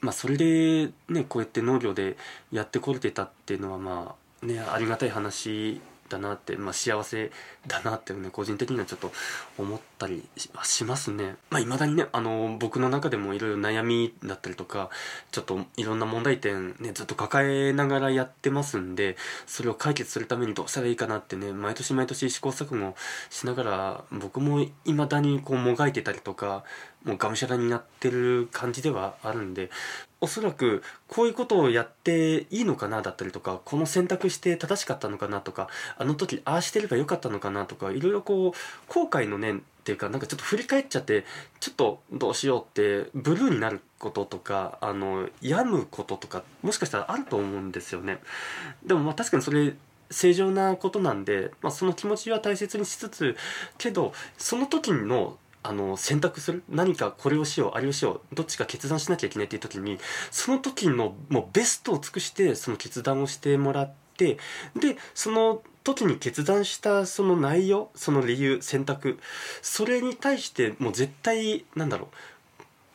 [0.00, 2.16] まあそれでねこうやって農業で
[2.52, 7.30] やってこれてたっていうのはまあねありがたい話だなって、まあ、幸せ
[7.66, 9.12] だなってね個人的にはちょっと
[9.58, 10.26] 思ったり
[10.64, 11.36] しますね。
[11.50, 14.88] まあ、未だにねあの僕の中でもいろいろ悩みだったりとか
[15.30, 22.94] ちょっといろんな問題点ねずっと抱えながらやってますんでそれを解決するためにどうしたらいいかなってね毎年毎年試行錯誤
[23.28, 26.64] しながら僕も未だにこうもがいてたりとか
[27.04, 29.70] もうがむしゃらになってる感じではあるんで
[30.22, 38.52] おそらくこういうことをやっていいのかなだったりとかこの選択して正しかったのかなとかあの時ああしてればよかったのかなとかいろいろこう
[38.92, 41.24] 後悔の念っていうかなんかちょっと振り返っちゃって
[41.58, 48.20] ちょっとどうしようってブルーになることとかあの病むこととかもしかしたらあると思うんですよね。
[48.86, 49.74] でもまあ確かにそれ
[50.10, 53.36] 正常なことなんで、まあ、その気持ちは大切にしつつ
[53.78, 59.98] けどその時のあの選択する何かこれをしようあれをしようどっちか決断しなきゃいけないっていう時に
[60.30, 64.38] その時のもうベストを尽くしてその決断をしてもらって
[64.74, 69.18] でその時に決断したその内容その理由選択
[69.62, 72.14] それに対してもう絶対なんだろう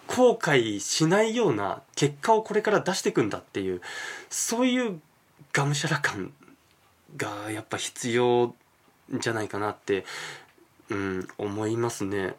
[0.07, 3.81] 後悔しないような結果をこれから出していくんだっていう
[4.29, 4.99] そういう
[5.51, 6.31] がむしゃら感
[7.17, 8.53] がやっぱ必要
[9.11, 10.05] じゃないかなって、
[10.89, 12.35] うん、思いますね。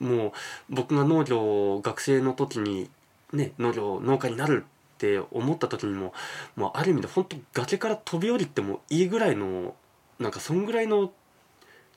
[0.00, 0.32] もう
[0.70, 2.90] 僕が農業学生の時に
[3.32, 4.64] ね農業農家になる
[5.02, 6.12] って思った時にも
[6.54, 9.74] もうある意味で本当崖から飛び降りてもいいぐらいの
[10.20, 11.10] なんかそんぐらいの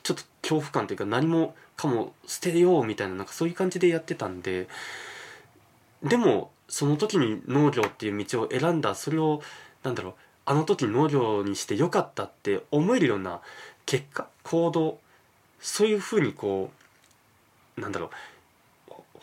[0.01, 4.68] ちょっと恐怖感というか何もかも捨てようみたいななんかそういう感じでやってたんで
[6.01, 9.41] でもその時に農業っていう道を選んだそれを
[9.84, 10.14] なんだろう
[10.45, 13.41] あの時農業にしてよかったって思えるような
[13.86, 14.99] 結果行動
[15.60, 16.72] そういうふうにこ
[17.78, 18.10] うなんだろう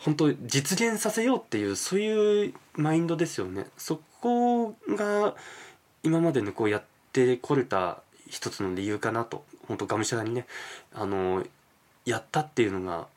[0.03, 3.67] 本当実現させようっていうそういうマインドですよね。
[3.77, 5.35] そこが
[6.03, 6.83] 今までねこうやっ
[7.13, 9.43] てこれた一つの理由かなと。
[9.67, 10.45] 本当がむしゃらにね。
[10.93, 11.45] あの
[12.05, 13.07] やったっていうのが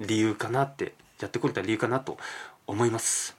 [0.00, 2.16] 理由かなってやってこれた理由かなと
[2.66, 3.36] 思います。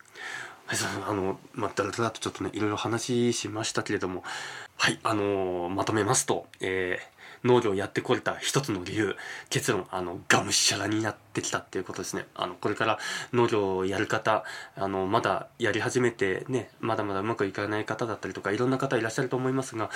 [0.68, 4.24] はい、あの、まあ、だらだらとちょっとね、いろいろ話しましたけれども、
[4.78, 9.16] はい、あの、まとめますと、えー、農業やってこれた一つの理由、
[9.50, 12.26] 結論、あの、がむしゃらになってきたっていうことですね。
[12.36, 13.00] あの、これから
[13.34, 14.44] 農業をやる方、
[14.76, 19.90] あの、まだやり始めてね、まだまだうまくいかない方だったりとか、いろんな方いらっしゃると思いますが、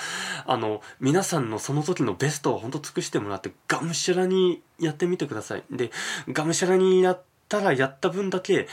[0.46, 5.64] あの、皆さんのその時のベストを本当尽くしてもらって、がむしゃらにやってみてください。
[5.70, 5.90] で、
[6.28, 8.68] がむしゃらにやったらやった分だけ、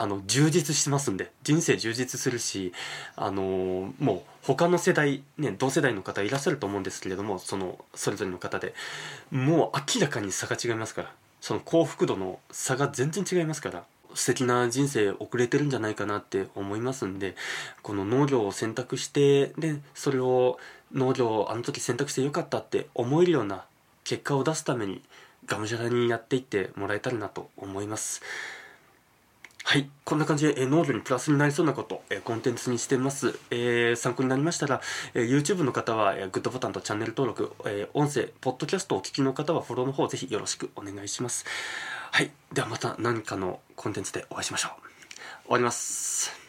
[0.00, 2.72] あの充実しますんで人生充実するし
[3.16, 8.72] あの、もう他の世代ね同世代の方いらっしゃると思うんですけれどもそのそれぞれの方で
[9.30, 13.84] もう明らかに差が違いますからその幸福度の差が全然違いますから
[14.14, 17.36] 素敵な人生遅れてるんじゃないかなって思いますんで
[17.82, 20.58] この農業を選択してでそれを
[20.94, 23.64] 農業をあの時選択してよかったって思えるような
[24.04, 25.02] 結果を出すために
[25.46, 28.22] がむしゃらにやっていってもらえたらなと思います。
[29.64, 29.90] はい。
[30.04, 33.38] こんな感じで、えー、農業にプラスになりそうなこと、えー、コンテンツにしてます。
[33.50, 34.80] えー、参考になりましたら、
[35.14, 41.44] え、YouTube の方は、え、グッドボタンとチャンネル登録、え、音声、ポッドキャストをお聞きの方はフォローの方ぜひよろしくお願いします。
[42.10, 42.30] はい。
[42.52, 44.88] ではまた何かのコンテンツでお会いしましょう。
[45.44, 46.47] 終わります。